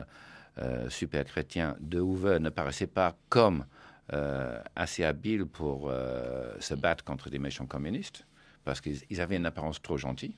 euh, 0.60 0.90
super 0.90 1.26
chrétiens 1.26 1.76
de 1.80 2.00
Hoover 2.00 2.40
ne 2.40 2.50
paraissaient 2.50 2.88
pas 2.88 3.16
comme 3.30 3.66
euh, 4.14 4.62
assez 4.76 5.04
habiles 5.04 5.46
pour 5.46 5.92
se 6.60 6.76
battre 6.76 7.04
contre 7.04 7.30
des 7.30 7.40
méchants 7.40 7.66
communistes, 7.66 8.26
parce 8.64 8.82
qu'ils 8.82 9.22
avaient 9.22 9.38
une 9.38 9.46
apparence 9.46 9.82
trop 9.82 9.98
gentille 9.98 10.36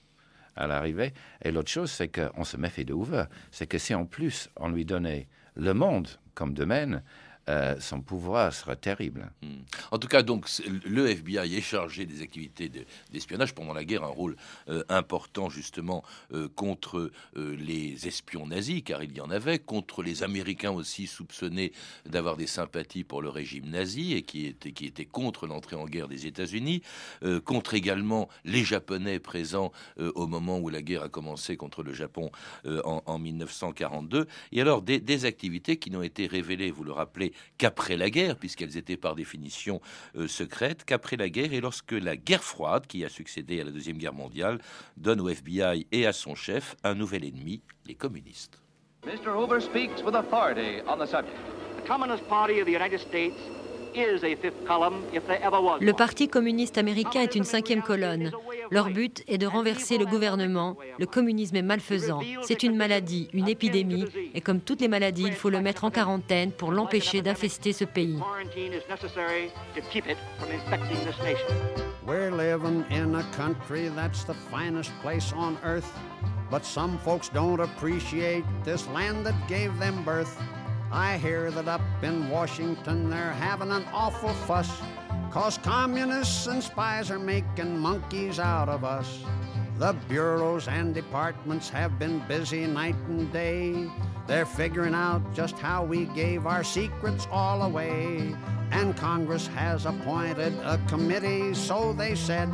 à 0.55 0.67
l'arrivée. 0.67 1.13
Et 1.43 1.51
l'autre 1.51 1.69
chose, 1.69 1.91
c'est 1.91 2.09
qu'on 2.09 2.43
se 2.43 2.57
méfie 2.57 2.85
de 2.85 2.93
Hoover. 2.93 3.25
C'est 3.51 3.67
que 3.67 3.77
si 3.77 3.93
en 3.93 4.05
plus 4.05 4.49
on 4.57 4.69
lui 4.69 4.85
donnait 4.85 5.27
le 5.55 5.73
monde 5.73 6.07
comme 6.35 6.53
domaine, 6.53 7.03
euh, 7.49 7.75
son 7.79 8.01
pouvoir 8.01 8.53
sera 8.53 8.75
terrible. 8.75 9.31
Hmm. 9.41 9.61
En 9.91 9.97
tout 9.97 10.07
cas, 10.07 10.21
donc, 10.21 10.47
le 10.85 11.09
FBI 11.09 11.55
est 11.55 11.61
chargé 11.61 12.05
des 12.05 12.21
activités 12.21 12.71
d'espionnage 13.11 13.55
pendant 13.55 13.73
la 13.73 13.83
guerre, 13.83 14.03
un 14.03 14.07
rôle 14.07 14.35
euh, 14.69 14.83
important 14.89 15.49
justement 15.49 16.03
euh, 16.33 16.47
contre 16.55 17.11
les 17.35 18.07
espions 18.07 18.45
nazis, 18.45 18.83
car 18.83 19.03
il 19.03 19.15
y 19.15 19.21
en 19.21 19.31
avait, 19.31 19.57
contre 19.57 20.03
les 20.03 20.23
Américains 20.23 20.71
aussi 20.71 21.07
soupçonnés 21.07 21.71
d'avoir 22.05 22.37
des 22.37 22.47
sympathies 22.47 23.03
pour 23.03 23.21
le 23.21 23.29
régime 23.29 23.69
nazi 23.69 24.13
et 24.13 24.21
qui 24.21 24.45
étaient, 24.45 24.71
qui 24.71 24.85
étaient 24.85 25.05
contre 25.05 25.47
l'entrée 25.47 25.75
en 25.75 25.85
guerre 25.85 26.07
des 26.07 26.27
États-Unis, 26.27 26.81
contre 27.45 27.73
également 27.73 28.29
les 28.45 28.63
Japonais 28.63 29.19
présents 29.19 29.71
au 29.97 30.27
moment 30.27 30.59
où 30.59 30.69
la 30.69 30.81
guerre 30.81 31.03
a 31.03 31.09
commencé 31.09 31.57
contre 31.57 31.83
le 31.83 31.93
Japon 31.93 32.31
en, 32.65 33.19
1942. 33.19 34.27
Et 34.51 34.61
alors, 34.61 34.81
des, 34.81 34.99
des 34.99 35.25
activités 35.25 35.77
qui 35.77 35.91
n'ont 35.91 36.03
été 36.03 36.27
révélées, 36.27 36.71
vous 36.71 36.83
le 36.83 36.91
rappelez, 36.91 37.30
qu'après 37.57 37.97
la 37.97 38.09
guerre, 38.09 38.35
puisqu'elles 38.35 38.77
étaient 38.77 38.97
par 38.97 39.15
définition 39.15 39.81
euh, 40.15 40.27
secrètes, 40.27 40.85
qu'après 40.85 41.17
la 41.17 41.29
guerre 41.29 41.53
et 41.53 41.61
lorsque 41.61 41.91
la 41.91 42.15
guerre 42.15 42.43
froide, 42.43 42.87
qui 42.87 43.03
a 43.05 43.09
succédé 43.09 43.61
à 43.61 43.63
la 43.63 43.71
Deuxième 43.71 43.97
Guerre 43.97 44.13
mondiale, 44.13 44.59
donne 44.97 45.21
au 45.21 45.29
FBI 45.29 45.87
et 45.91 46.05
à 46.05 46.13
son 46.13 46.35
chef 46.35 46.75
un 46.83 46.95
nouvel 46.95 47.25
ennemi, 47.25 47.61
les 47.85 47.95
communistes. 47.95 48.61
Mr. 49.05 49.35
Hoover 49.35 49.59
speaks 49.59 50.03
with 50.03 50.15
authority 50.15 50.81
on 50.87 50.97
the 50.97 51.07
subject. 51.07 51.35
The 51.83 51.87
Communist 51.87 52.23
Party 52.27 52.59
of 52.59 52.67
the 52.67 52.73
United 52.73 52.99
States 52.99 53.33
le 53.93 55.91
Parti 55.91 56.27
communiste 56.27 56.77
américain 56.77 57.21
est 57.21 57.35
une 57.35 57.43
cinquième 57.43 57.81
colonne. 57.81 58.31
Leur 58.71 58.89
but 58.89 59.23
est 59.27 59.37
de 59.37 59.45
renverser 59.45 59.97
le 59.97 60.05
gouvernement. 60.05 60.77
Le 60.97 61.05
communisme 61.05 61.57
est 61.57 61.61
malfaisant. 61.61 62.21
C'est 62.43 62.63
une 62.63 62.75
maladie, 62.75 63.27
une 63.33 63.49
épidémie, 63.49 64.05
et 64.33 64.39
comme 64.41 64.61
toutes 64.61 64.79
les 64.79 64.87
maladies, 64.87 65.25
il 65.27 65.33
faut 65.33 65.49
le 65.49 65.59
mettre 65.59 65.83
en 65.83 65.91
quarantaine 65.91 66.51
pour 66.51 66.71
l'empêcher 66.71 67.21
d'infester 67.21 67.73
ce 67.73 67.83
pays. 67.83 68.17
We're 72.07 72.31
living 72.31 72.83
in 72.89 73.15
a 73.15 73.23
country 73.37 73.89
that's 73.95 74.23
the 74.25 74.33
finest 74.49 74.91
place 75.03 75.31
on 75.33 75.55
earth, 75.63 75.93
but 76.49 76.65
some 76.65 76.97
folks 77.05 77.29
don't 77.29 77.61
appreciate 77.61 78.43
this 78.65 78.87
land 78.87 79.23
that 79.23 79.35
gave 79.47 79.77
them 79.79 80.03
birth. 80.03 80.35
I 80.91 81.17
hear 81.17 81.51
that 81.51 81.67
up 81.67 81.81
in 82.01 82.27
Washington 82.29 83.09
they're 83.09 83.33
having 83.39 83.71
an 83.71 83.85
awful 83.93 84.33
fuss. 84.47 84.69
Cause 85.31 85.57
communists 85.57 86.47
and 86.47 86.61
spies 86.61 87.09
are 87.09 87.17
making 87.17 87.79
monkeys 87.79 88.37
out 88.37 88.67
of 88.67 88.83
us. 88.83 89.23
The 89.77 89.95
bureaus 90.09 90.67
and 90.67 90.93
departments 90.93 91.69
have 91.69 91.97
been 91.97 92.19
busy 92.27 92.67
night 92.67 92.97
and 93.07 93.31
day. 93.31 93.89
They're 94.27 94.45
figuring 94.45 94.93
out 94.93 95.21
just 95.33 95.57
how 95.57 95.85
we 95.85 96.05
gave 96.07 96.45
our 96.45 96.65
secrets 96.65 97.27
all 97.31 97.61
away. 97.61 98.35
And 98.71 98.95
Congress 98.97 99.47
has 99.47 99.85
appointed 99.85 100.53
a 100.65 100.77
committee, 100.89 101.53
so 101.53 101.93
they 101.93 102.13
said, 102.13 102.49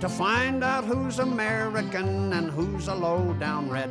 to 0.00 0.08
find 0.08 0.64
out 0.64 0.84
who's 0.84 1.18
American 1.18 2.32
and 2.32 2.50
who's 2.50 2.88
a 2.88 2.94
low 2.94 3.34
down 3.34 3.68
red. 3.68 3.90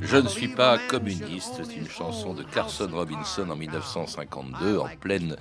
Je 0.00 0.16
ne 0.16 0.28
suis 0.28 0.48
pas 0.48 0.78
communiste, 0.78 1.60
c'est 1.64 1.76
une 1.76 1.88
chanson 1.88 2.34
de 2.34 2.42
Carson 2.42 2.88
Robinson 2.92 3.48
en 3.48 3.56
1952, 3.56 4.78
en 4.78 4.88
pleine 5.00 5.36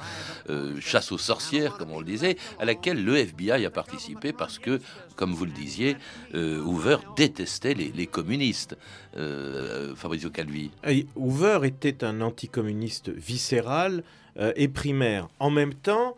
euh, 0.49 0.79
chasse 0.79 1.11
aux 1.11 1.17
sorcières, 1.17 1.77
comme 1.77 1.91
on 1.91 1.99
le 1.99 2.05
disait, 2.05 2.37
à 2.59 2.65
laquelle 2.65 3.03
le 3.03 3.17
FBI 3.17 3.65
a 3.65 3.69
participé 3.69 4.31
parce 4.31 4.59
que, 4.59 4.79
comme 5.15 5.33
vous 5.33 5.45
le 5.45 5.51
disiez, 5.51 5.97
euh, 6.35 6.61
Hoover 6.63 6.97
détestait 7.15 7.73
les, 7.73 8.07
communistes. 8.07 8.77
Euh, 9.17 9.93
Fabrizio 9.95 10.29
Calvi. 10.29 10.71
Hoover 11.15 11.59
était 11.63 12.03
un 12.03 12.21
anticommuniste 12.21 13.09
viscéral 13.09 14.03
et 14.55 14.67
primaire. 14.67 15.29
En 15.39 15.49
même 15.49 15.73
temps, 15.73 16.15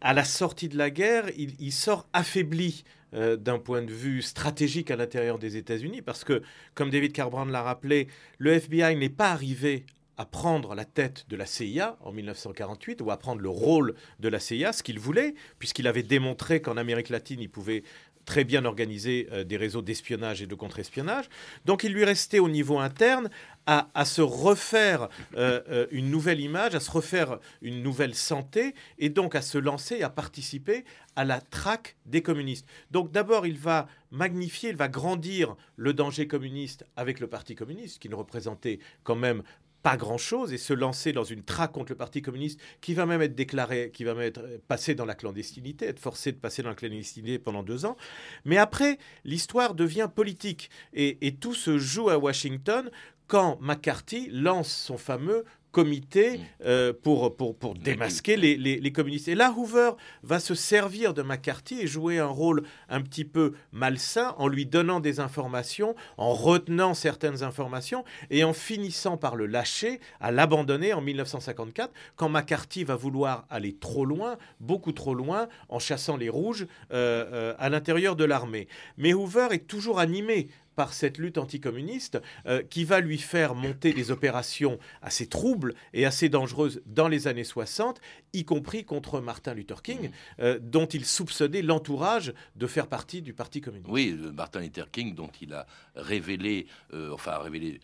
à 0.00 0.12
la 0.12 0.24
sortie 0.24 0.68
de 0.68 0.76
la 0.76 0.90
guerre, 0.90 1.30
il 1.36 1.72
sort 1.72 2.06
affaibli 2.12 2.84
euh, 3.14 3.36
d'un 3.36 3.60
point 3.60 3.82
de 3.82 3.92
vue 3.92 4.20
stratégique 4.20 4.90
à 4.90 4.96
l'intérieur 4.96 5.38
des 5.38 5.56
États-Unis, 5.56 6.02
parce 6.02 6.24
que, 6.24 6.42
comme 6.74 6.90
David 6.90 7.12
Carbrand 7.12 7.44
l'a 7.44 7.62
rappelé, 7.62 8.08
le 8.38 8.52
FBI 8.52 8.96
n'est 8.96 9.08
pas 9.08 9.30
arrivé 9.30 9.86
à 10.16 10.26
prendre 10.26 10.74
la 10.74 10.84
tête 10.84 11.24
de 11.28 11.36
la 11.36 11.46
CIA 11.46 11.96
en 12.00 12.10
1948 12.10 13.00
ou 13.02 13.12
à 13.12 13.16
prendre 13.16 13.40
le 13.40 13.48
rôle 13.48 13.94
de 14.18 14.28
la 14.28 14.40
CIA, 14.40 14.72
ce 14.72 14.82
qu'il 14.82 14.98
voulait, 14.98 15.34
puisqu'il 15.60 15.86
avait 15.86 16.02
démontré 16.02 16.60
qu'en 16.60 16.76
Amérique 16.76 17.08
latine, 17.08 17.40
il 17.40 17.48
pouvait 17.48 17.84
très 18.26 18.42
bien 18.44 18.64
organiser 18.64 19.28
euh, 19.32 19.44
des 19.44 19.56
réseaux 19.56 19.82
d'espionnage 19.82 20.42
et 20.42 20.46
de 20.46 20.54
contre-espionnage. 20.54 21.26
Donc 21.64 21.84
il 21.84 21.92
lui 21.92 22.04
restait 22.04 22.40
au 22.40 22.48
niveau 22.48 22.78
interne 22.78 23.30
à, 23.66 24.04
se 24.04 24.22
refaire 24.22 25.08
euh, 25.36 25.60
euh, 25.68 25.86
une 25.90 26.10
nouvelle 26.10 26.40
image, 26.40 26.74
à 26.74 26.80
se 26.80 26.90
refaire 26.90 27.38
une 27.62 27.82
nouvelle 27.82 28.14
santé, 28.14 28.74
et 28.98 29.08
donc 29.08 29.34
à 29.34 29.42
se 29.42 29.58
lancer, 29.58 30.02
à 30.02 30.10
participer 30.10 30.84
à 31.16 31.24
la 31.24 31.40
traque 31.40 31.96
des 32.06 32.22
communistes. 32.22 32.66
Donc 32.90 33.10
d'abord, 33.10 33.46
il 33.46 33.58
va 33.58 33.88
magnifier, 34.12 34.70
il 34.70 34.76
va 34.76 34.88
grandir 34.88 35.56
le 35.76 35.92
danger 35.92 36.28
communiste 36.28 36.86
avec 36.94 37.18
le 37.18 37.26
Parti 37.26 37.54
communiste, 37.54 37.98
qui 37.98 38.08
ne 38.08 38.14
représentait 38.14 38.78
quand 39.02 39.16
même 39.16 39.42
pas 39.86 39.96
grand-chose 39.96 40.52
et 40.52 40.58
se 40.58 40.72
lancer 40.72 41.12
dans 41.12 41.22
une 41.22 41.44
traque 41.44 41.70
contre 41.70 41.92
le 41.92 41.96
Parti 41.96 42.20
communiste 42.20 42.58
qui 42.80 42.92
va 42.92 43.06
même 43.06 43.22
être 43.22 43.36
déclaré, 43.36 43.92
qui 43.94 44.02
va 44.02 44.14
même 44.14 44.26
être 44.26 44.42
passé 44.66 44.96
dans 44.96 45.04
la 45.04 45.14
clandestinité, 45.14 45.86
être 45.86 46.00
forcé 46.00 46.32
de 46.32 46.38
passer 46.38 46.62
dans 46.64 46.70
la 46.70 46.74
clandestinité 46.74 47.38
pendant 47.38 47.62
deux 47.62 47.86
ans. 47.86 47.96
Mais 48.44 48.56
après, 48.56 48.98
l'histoire 49.24 49.74
devient 49.74 50.08
politique 50.12 50.70
et, 50.92 51.24
et 51.24 51.36
tout 51.36 51.54
se 51.54 51.78
joue 51.78 52.10
à 52.10 52.18
Washington 52.18 52.90
quand 53.26 53.58
McCarthy 53.60 54.28
lance 54.30 54.72
son 54.72 54.98
fameux 54.98 55.44
comité 55.76 56.38
mm. 56.38 56.42
euh, 56.64 56.92
pour, 56.94 57.36
pour, 57.36 57.54
pour, 57.54 57.74
démasquer 57.74 58.38
les, 58.38 58.56
les, 58.56 58.92
communistes. 58.92 59.28
Et 59.28 59.34
là, 59.34 59.52
Hoover 59.54 59.90
va 60.22 60.40
se 60.40 60.54
servir 60.54 61.12
de 61.12 61.20
McCarthy 61.20 61.80
et 61.82 61.86
jouer 61.86 62.18
un 62.18 62.28
rôle 62.28 62.62
un 62.88 63.02
petit 63.02 63.26
peu 63.26 63.52
malsain 63.72 64.34
en 64.38 64.48
lui 64.48 64.64
donnant 64.64 65.00
des 65.00 65.20
informations, 65.20 65.94
en 66.16 66.32
retenant 66.32 66.94
certaines 66.94 67.42
informations 67.42 68.06
et 68.30 68.42
en 68.42 68.54
finissant 68.54 69.18
par 69.18 69.36
le 69.36 69.44
lâcher, 69.44 70.00
à 70.18 70.32
l'abandonner 70.32 70.94
en 70.94 71.02
1954, 71.02 71.92
quand 72.16 72.30
McCarthy 72.30 72.82
va 72.84 72.96
vouloir 72.96 73.44
aller 73.50 73.74
trop 73.74 74.06
loin, 74.06 74.38
beaucoup 74.60 74.92
trop 74.92 75.12
loin, 75.14 75.46
en 75.68 75.78
chassant 75.78 76.16
les 76.16 76.30
rouges 76.30 76.66
euh, 76.90 77.26
euh, 77.30 77.54
à 77.58 77.68
l'intérieur 77.68 78.16
de 78.16 78.24
l'armée. 78.24 78.66
Mais 78.96 79.12
Hoover 79.12 79.48
est 79.50 79.66
toujours 79.66 79.98
animé 79.98 80.48
par 80.76 80.92
cette 80.92 81.18
lutte 81.18 81.38
anticommuniste 81.38 82.20
euh, 82.46 82.62
qui 82.62 82.84
va 82.84 83.00
lui 83.00 83.18
faire 83.18 83.54
monter 83.54 83.92
des 83.92 84.10
opérations 84.10 84.78
assez 85.02 85.26
troubles 85.26 85.74
et 85.94 86.06
assez 86.06 86.28
dangereuses 86.28 86.82
dans 86.86 87.08
les 87.08 87.26
années 87.26 87.44
60, 87.44 88.00
y 88.34 88.44
compris 88.44 88.84
contre 88.84 89.20
Martin 89.20 89.54
Luther 89.54 89.82
King, 89.82 90.08
mmh. 90.08 90.12
euh, 90.40 90.58
dont 90.60 90.86
il 90.86 91.04
soupçonnait 91.04 91.62
l'entourage 91.62 92.34
de 92.54 92.66
faire 92.66 92.86
partie 92.86 93.22
du 93.22 93.32
Parti 93.32 93.60
communiste. 93.60 93.90
Oui, 93.90 94.16
Martin 94.34 94.60
Luther 94.60 94.90
King, 94.90 95.14
dont 95.14 95.30
il 95.40 95.54
a 95.54 95.66
révélé, 95.94 96.66
euh, 96.92 97.10
enfin 97.12 97.38
révélé 97.38 97.80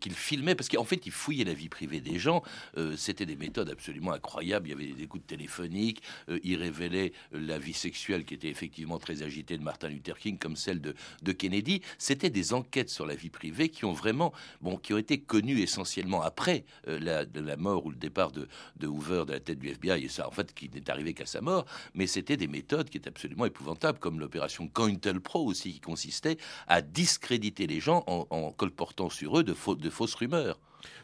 qu'il 0.00 0.12
filmait, 0.12 0.56
parce 0.56 0.68
qu'en 0.68 0.84
fait 0.84 1.06
il 1.06 1.12
fouillait 1.12 1.44
la 1.44 1.54
vie 1.54 1.68
privée 1.68 2.00
des 2.00 2.18
gens. 2.18 2.42
C'était 2.96 3.24
des 3.24 3.36
méthodes 3.36 3.70
absolument 3.70 4.12
incroyables. 4.12 4.66
Il 4.66 4.70
y 4.70 4.74
avait 4.74 4.92
des 4.92 5.02
écoutes 5.04 5.26
téléphoniques. 5.26 6.02
il 6.42 6.56
révélait 6.56 7.12
la 7.32 7.58
vie 7.58 7.72
sexuelle 7.72 8.24
qui 8.24 8.34
était 8.34 8.48
effectivement 8.48 8.98
très 8.98 9.22
agitée 9.22 9.56
de 9.56 9.62
Martin 9.62 9.88
Luther 9.88 10.18
King, 10.18 10.38
comme 10.38 10.56
celle 10.56 10.80
de, 10.80 10.94
de 11.22 11.32
Kennedy. 11.32 11.80
C'était 11.98 12.23
des 12.30 12.52
enquêtes 12.52 12.90
sur 12.90 13.06
la 13.06 13.14
vie 13.14 13.30
privée 13.30 13.68
qui 13.68 13.84
ont 13.84 13.92
vraiment, 13.92 14.32
bon, 14.60 14.76
qui 14.76 14.94
ont 14.94 14.98
été 14.98 15.18
connues 15.18 15.60
essentiellement 15.60 16.22
après 16.22 16.64
euh, 16.88 16.98
la, 17.00 17.24
la, 17.40 17.56
mort 17.56 17.86
ou 17.86 17.90
le 17.90 17.96
départ 17.96 18.32
de, 18.32 18.48
de, 18.76 18.86
Hoover 18.86 19.24
de 19.26 19.32
la 19.32 19.40
tête 19.40 19.58
du 19.58 19.68
FBI, 19.68 20.04
et 20.04 20.08
ça, 20.08 20.28
en 20.28 20.30
fait, 20.30 20.54
qui 20.54 20.68
n'est 20.68 20.90
arrivé 20.90 21.14
qu'à 21.14 21.26
sa 21.26 21.40
mort, 21.40 21.66
mais 21.94 22.06
c'était 22.06 22.36
des 22.36 22.48
méthodes 22.48 22.90
qui 22.90 22.98
étaient 22.98 23.08
absolument 23.08 23.46
épouvantables, 23.46 23.98
comme 23.98 24.20
l'opération 24.20 24.68
COINTELPRO 24.68 25.44
aussi, 25.44 25.74
qui 25.74 25.80
consistait 25.80 26.38
à 26.66 26.82
discréditer 26.82 27.66
les 27.66 27.80
gens 27.80 28.04
en, 28.06 28.52
colportant 28.52 29.10
sur 29.10 29.38
eux 29.38 29.44
de, 29.44 29.54
de 29.74 29.90
fausses 29.90 30.14
rumeurs. 30.14 30.58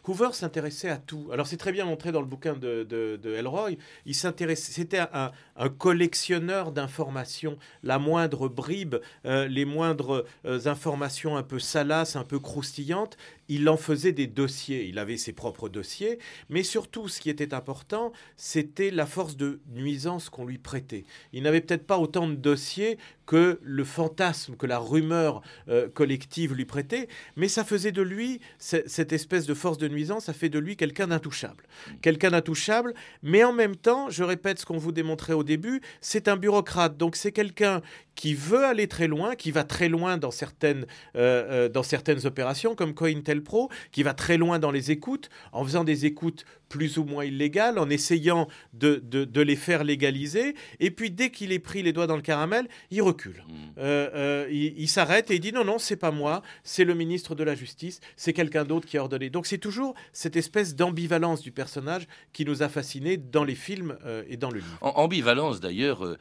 Hoover 0.06 0.30
s'intéressait 0.32 0.88
à 0.88 0.96
tout. 0.96 1.28
Alors 1.32 1.46
c'est 1.46 1.56
très 1.56 1.72
bien 1.72 1.84
montré 1.84 2.12
dans 2.12 2.20
le 2.20 2.26
bouquin 2.26 2.54
de, 2.54 2.84
de, 2.84 3.34
Elroy. 3.34 3.72
Il 4.06 4.14
s'intéressait, 4.14 4.72
c'était 4.72 5.00
un, 5.00 5.30
collectionneur 5.78 6.72
d'informations. 6.72 7.58
La 7.82 7.98
moindre 7.98 8.48
bribe, 8.48 8.96
euh, 9.24 9.46
les 9.46 9.64
moindres 9.64 10.24
euh, 10.46 10.60
informations 10.66 11.36
un 11.36 11.42
peu 11.42 11.58
salaces, 11.58 12.16
un 12.16 12.24
peu 12.24 12.38
croustillantes, 12.38 13.16
il 13.48 13.68
en 13.68 13.76
faisait 13.76 14.12
des 14.12 14.26
dossiers. 14.26 14.86
Il 14.86 14.98
avait 14.98 15.16
ses 15.16 15.32
propres 15.32 15.68
dossiers, 15.68 16.18
mais 16.48 16.62
surtout, 16.62 17.08
ce 17.08 17.20
qui 17.20 17.30
était 17.30 17.52
important, 17.52 18.12
c'était 18.36 18.90
la 18.90 19.06
force 19.06 19.36
de 19.36 19.60
nuisance 19.72 20.30
qu'on 20.30 20.46
lui 20.46 20.58
prêtait. 20.58 21.04
Il 21.32 21.42
n'avait 21.42 21.60
peut-être 21.60 21.86
pas 21.86 21.98
autant 21.98 22.28
de 22.28 22.34
dossiers 22.34 22.96
que 23.26 23.60
le 23.62 23.84
fantasme, 23.84 24.56
que 24.56 24.66
la 24.66 24.78
rumeur 24.78 25.42
euh, 25.68 25.88
collective 25.88 26.54
lui 26.54 26.64
prêtait, 26.64 27.08
mais 27.36 27.48
ça 27.48 27.64
faisait 27.64 27.92
de 27.92 28.02
lui 28.02 28.40
cette 28.58 29.12
espèce 29.12 29.46
de 29.46 29.54
force 29.54 29.78
de 29.78 29.86
nuisance, 29.90 30.24
ça 30.26 30.32
fait 30.32 30.48
de 30.48 30.58
lui 30.58 30.76
quelqu'un 30.76 31.08
d'intouchable. 31.08 31.64
Quelqu'un 32.02 32.30
d'intouchable, 32.30 32.94
mais 33.22 33.44
en 33.44 33.52
même 33.52 33.76
temps, 33.76 34.10
je 34.10 34.24
répète 34.24 34.58
ce 34.58 34.66
qu'on 34.66 34.78
vous 34.78 34.92
démontrait 34.92 35.32
au 35.32 35.44
début, 35.44 35.80
c'est 36.00 36.28
un 36.28 36.36
bureaucrate. 36.36 36.96
Donc 36.96 37.16
c'est 37.16 37.32
quelqu'un 37.32 37.82
qui 38.14 38.34
veut 38.34 38.64
aller 38.64 38.86
très 38.86 39.06
loin, 39.06 39.34
qui 39.34 39.50
va 39.50 39.64
très 39.64 39.88
loin 39.88 40.18
dans 40.18 40.30
certaines, 40.30 40.86
euh, 41.16 41.66
euh, 41.66 41.68
dans 41.68 41.82
certaines 41.82 42.26
opérations 42.26 42.74
comme 42.74 42.94
COINTELPRO, 42.94 43.70
qui 43.92 44.02
va 44.02 44.14
très 44.14 44.36
loin 44.36 44.58
dans 44.58 44.70
les 44.70 44.90
écoutes, 44.90 45.30
en 45.52 45.64
faisant 45.64 45.84
des 45.84 46.06
écoutes 46.06 46.44
plus 46.70 46.96
ou 46.96 47.04
moins 47.04 47.24
illégales, 47.24 47.78
en 47.78 47.90
essayant 47.90 48.48
de, 48.72 49.02
de, 49.04 49.40
les 49.42 49.56
faire 49.56 49.84
légaliser. 49.84 50.54
Et 50.78 50.90
puis 50.90 51.10
dès 51.10 51.30
qu'il 51.30 51.52
est 51.52 51.58
pris 51.58 51.82
les 51.82 51.92
doigts 51.92 52.06
dans 52.06 52.16
le 52.16 52.22
caramel, 52.22 52.66
il 52.90 53.02
recule. 53.02 53.44
Mmh. 53.46 53.52
Euh, 53.78 54.48
il, 54.50 54.88
s'arrête 54.88 55.30
et 55.30 55.34
il 55.34 55.40
dit 55.40 55.52
non, 55.52 55.64
non, 55.64 55.78
c'est 55.78 55.96
pas 55.96 56.10
moi, 56.10 56.42
c'est 56.64 56.84
le 56.84 56.94
ministre 56.94 57.34
de 57.34 57.44
la 57.44 57.54
Justice, 57.54 58.00
c'est 58.16 58.32
quelqu'un 58.32 58.64
d'autre 58.64 58.86
qui 58.86 58.96
a 58.96 59.02
ordonné. 59.02 59.28
Donc 59.28 59.46
c'est 59.46 59.58
toujours 59.58 59.94
cette 60.12 60.36
espèce 60.36 60.74
d'ambivalence 60.74 61.42
du 61.42 61.52
personnage 61.52 62.06
qui 62.32 62.46
nous 62.46 62.62
a 62.62 62.70
fascinés 62.70 63.18
dans 63.18 63.44
les 63.44 63.54
films 63.54 63.98
et 64.28 64.36
dans 64.36 64.50
le 64.50 64.60
livre. 64.60 64.78
ambivalence 64.80 65.60
d'ailleurs 65.60 66.16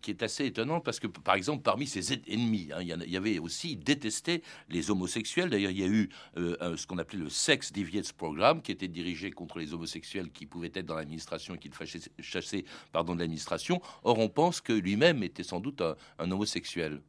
qui 0.00 0.10
est 0.10 0.22
assez 0.22 0.46
étonnante 0.46 0.84
parce 0.84 1.00
que 1.00 1.08
par 1.08 1.34
exemple, 1.34 1.62
parmi 1.62 1.86
ses 1.86 2.12
ennemis, 2.28 2.68
hein, 2.72 2.78
il, 2.80 3.10
y 3.10 3.16
avait 3.16 3.38
aussi, 3.38 3.76
détesté 3.76 4.42
les 4.68 4.90
homosexuels. 4.90 5.50
D'ailleurs, 5.50 5.70
il 5.70 5.80
y 5.80 5.84
a 5.84 5.88
eu 5.88 6.08
euh, 6.36 6.76
ce 6.76 6.86
qu'on 6.86 6.98
appelait 6.98 7.18
le 7.18 7.28
Sex 7.28 7.72
Deviates 7.72 8.12
Programme, 8.12 8.62
qui 8.62 8.72
était 8.72 8.88
dirigé 8.88 9.30
contre 9.30 9.58
les 9.58 9.71
homosexuels 9.72 10.30
qui 10.30 10.46
pouvaient 10.46 10.72
être 10.74 10.86
dans 10.86 10.96
l'administration 10.96 11.54
et 11.54 11.58
qu'il 11.58 11.72
fallait 11.72 12.00
chasser 12.20 12.64
pardon, 12.92 13.14
de 13.14 13.20
l'administration. 13.20 13.80
Or, 14.02 14.18
on 14.18 14.28
pense 14.28 14.60
que 14.60 14.72
lui-même 14.72 15.22
était 15.22 15.42
sans 15.42 15.60
doute 15.60 15.82
un 16.18 16.30
homosexuel. 16.30 17.00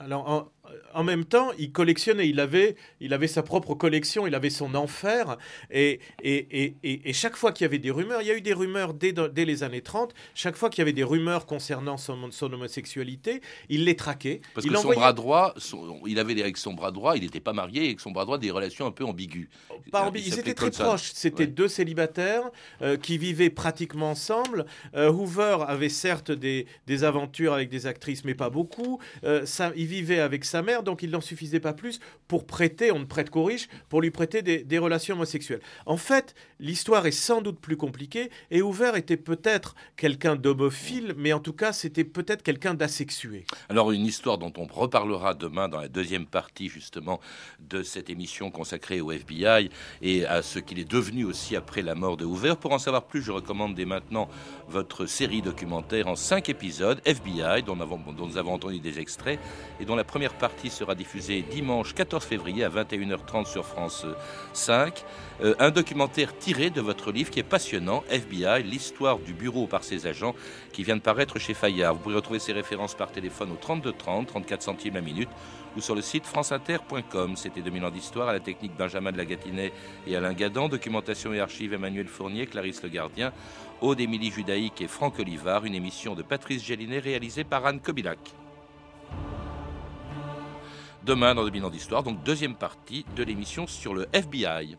Alors, 0.00 0.50
en, 0.94 1.04
même 1.04 1.24
temps, 1.24 1.50
il 1.58 1.72
collectionnait, 1.72 2.28
il 2.28 2.40
avait, 2.40 2.76
il 3.00 3.12
avait 3.12 3.26
sa 3.26 3.42
propre 3.42 3.74
collection, 3.74 4.26
il 4.26 4.34
avait 4.34 4.50
son 4.50 4.74
enfer. 4.74 5.36
Et, 5.70 6.00
et, 6.22 6.74
et, 6.82 7.12
chaque 7.12 7.36
fois 7.36 7.52
qu'il 7.52 7.64
y 7.64 7.66
avait 7.66 7.78
des 7.78 7.90
rumeurs, 7.90 8.22
il 8.22 8.28
y 8.28 8.30
a 8.30 8.34
eu 8.34 8.40
des 8.40 8.54
rumeurs 8.54 8.94
dès, 8.94 9.12
dès 9.12 9.44
les 9.44 9.62
années 9.62 9.82
30, 9.82 10.14
chaque 10.34 10.56
fois 10.56 10.70
qu'il 10.70 10.78
y 10.78 10.82
avait 10.82 10.92
des 10.92 11.04
rumeurs 11.04 11.44
concernant 11.44 11.98
son, 11.98 12.30
son 12.30 12.52
homosexualité, 12.52 13.42
il 13.68 13.84
les 13.84 13.94
traquait. 13.94 14.40
Parce 14.54 14.66
que 14.66 14.74
son 14.74 14.92
bras 14.92 15.12
droit, 15.12 15.54
il 16.06 16.18
avait 16.18 16.40
avec 16.40 16.56
son 16.56 16.72
bras 16.72 16.92
droit, 16.92 17.16
il 17.16 17.22
n'était 17.22 17.40
pas 17.40 17.52
marié, 17.52 17.86
avec 17.86 18.00
son 18.00 18.10
bras 18.10 18.24
droit 18.24 18.38
des 18.38 18.50
relations 18.50 18.86
un 18.86 18.92
peu 18.92 19.04
ambiguës. 19.04 19.48
Pas 19.92 20.10
ils 20.14 20.38
étaient 20.38 20.54
très 20.54 20.70
proches, 20.70 21.10
c'était 21.14 21.46
deux 21.46 21.68
célibataires 21.68 22.50
euh, 22.80 22.96
qui 22.96 23.18
vivaient 23.18 23.50
pratiquement 23.50 24.10
ensemble. 24.10 24.64
Euh, 24.94 25.10
Hoover 25.10 25.58
avait 25.66 25.88
certes 25.88 26.30
des, 26.30 26.66
des, 26.86 27.04
aventures 27.04 27.52
avec 27.52 27.68
des 27.68 27.86
actrices, 27.86 28.24
mais 28.24 28.34
pas 28.34 28.50
beaucoup. 28.50 29.00
Euh, 29.24 29.44
ça, 29.46 29.72
il 29.76 29.89
vivait 29.90 30.20
avec 30.20 30.44
sa 30.44 30.62
mère, 30.62 30.82
donc 30.82 31.02
il 31.02 31.10
n'en 31.10 31.20
suffisait 31.20 31.60
pas 31.60 31.72
plus 31.72 32.00
pour 32.28 32.46
prêter, 32.46 32.92
on 32.92 33.00
ne 33.00 33.04
prête 33.04 33.28
qu'aux 33.28 33.44
riches, 33.44 33.68
pour 33.88 34.00
lui 34.00 34.10
prêter 34.10 34.42
des, 34.42 34.78
relations 34.78 35.16
homosexuelles. 35.16 35.60
En 35.84 35.96
fait, 35.96 36.34
l'histoire 36.58 37.06
est 37.06 37.10
sans 37.10 37.42
doute 37.42 37.58
plus 37.60 37.76
compliquée, 37.76 38.30
et 38.50 38.62
Hoover 38.62 38.92
était 38.96 39.16
peut-être 39.16 39.74
quelqu'un 39.96 40.36
d'homophile, 40.36 41.14
mais 41.18 41.32
en 41.32 41.40
tout 41.40 41.52
cas, 41.52 41.72
c'était 41.72 42.04
peut-être 42.04 42.42
quelqu'un 42.42 42.72
d'asexué. 42.72 43.44
Alors, 43.68 43.90
une 43.90 44.06
histoire 44.06 44.38
dont 44.38 44.52
on 44.56 44.64
reparlera 44.64 45.34
demain 45.34 45.68
dans 45.68 45.80
la 45.80 45.88
deuxième 45.88 46.26
partie, 46.26 46.68
justement, 46.68 47.20
de 47.58 47.82
cette 47.82 48.08
émission 48.08 48.50
consacrée 48.50 49.00
au 49.00 49.10
FBI 49.10 49.70
et 50.02 50.24
à 50.24 50.42
ce 50.42 50.58
qu'il 50.60 50.78
est 50.78 50.90
devenu 50.90 51.24
aussi 51.24 51.56
après 51.56 51.82
la 51.82 51.94
mort 51.94 52.16
de 52.16 52.24
Hoover. 52.24 52.54
Pour 52.60 52.72
en 52.72 52.78
savoir 52.78 53.04
plus, 53.04 53.22
je 53.22 53.32
recommande 53.32 53.74
dès 53.74 53.84
maintenant 53.84 54.28
votre 54.68 55.06
série 55.06 55.42
documentaire 55.42 56.06
en 56.06 56.16
cinq 56.16 56.48
épisodes, 56.48 57.00
FBI, 57.04 57.62
dont 57.64 57.76
nous 57.76 58.38
avons 58.38 58.54
entendu 58.54 58.80
des 58.80 58.98
extraits, 58.98 59.40
et 59.80 59.84
dont 59.84 59.96
la 59.96 60.04
première 60.04 60.34
partie 60.34 60.70
sera 60.70 60.94
diffusée 60.94 61.42
dimanche 61.42 61.94
14 61.94 62.24
février 62.24 62.64
à 62.64 62.68
21h30 62.68 63.46
sur 63.46 63.64
France 63.64 64.06
5. 64.52 65.04
Euh, 65.42 65.54
un 65.58 65.70
documentaire 65.70 66.36
tiré 66.36 66.70
de 66.70 66.80
votre 66.80 67.10
livre 67.12 67.30
qui 67.30 67.40
est 67.40 67.44
passionnant, 67.44 68.04
FBI, 68.10 68.62
l'histoire 68.62 69.18
du 69.18 69.32
bureau 69.32 69.66
par 69.66 69.84
ses 69.84 70.06
agents, 70.06 70.34
qui 70.72 70.84
vient 70.84 70.96
de 70.96 71.00
paraître 71.00 71.38
chez 71.38 71.54
Fayard. 71.54 71.94
Vous 71.94 72.00
pourrez 72.00 72.16
retrouver 72.16 72.38
ces 72.38 72.52
références 72.52 72.94
par 72.94 73.10
téléphone 73.10 73.52
au 73.52 73.56
32 73.56 73.92
30, 73.92 74.26
34 74.26 74.62
centimes 74.62 74.94
la 74.94 75.00
minute, 75.00 75.30
ou 75.76 75.80
sur 75.80 75.94
le 75.94 76.02
site 76.02 76.26
franceinter.com. 76.26 77.36
C'était 77.36 77.62
2000 77.62 77.84
ans 77.84 77.90
d'histoire 77.90 78.28
à 78.28 78.32
la 78.32 78.40
technique 78.40 78.76
Benjamin 78.76 79.12
de 79.12 79.18
la 79.18 79.24
Gatinet 79.24 79.72
et 80.06 80.16
Alain 80.16 80.34
Gadan, 80.34 80.68
documentation 80.68 81.32
et 81.32 81.40
archives 81.40 81.72
Emmanuel 81.72 82.06
Fournier, 82.06 82.46
Clarisse 82.46 82.82
Le 82.82 82.88
Gardien, 82.90 83.32
Aude 83.80 84.00
Émilie 84.00 84.30
Judaïque 84.30 84.82
et 84.82 84.88
Franck 84.88 85.18
Olivard, 85.18 85.64
une 85.64 85.74
émission 85.74 86.14
de 86.14 86.22
Patrice 86.22 86.64
Gélinet 86.64 86.98
réalisée 86.98 87.44
par 87.44 87.64
Anne 87.64 87.80
Kobilac. 87.80 88.18
Demain 91.10 91.34
dans 91.34 91.42
2000 91.42 91.64
ans 91.64 91.70
d'histoire, 91.70 92.04
donc 92.04 92.22
deuxième 92.22 92.54
partie 92.54 93.04
de 93.16 93.24
l'émission 93.24 93.66
sur 93.66 93.94
le 93.94 94.06
FBI. 94.12 94.76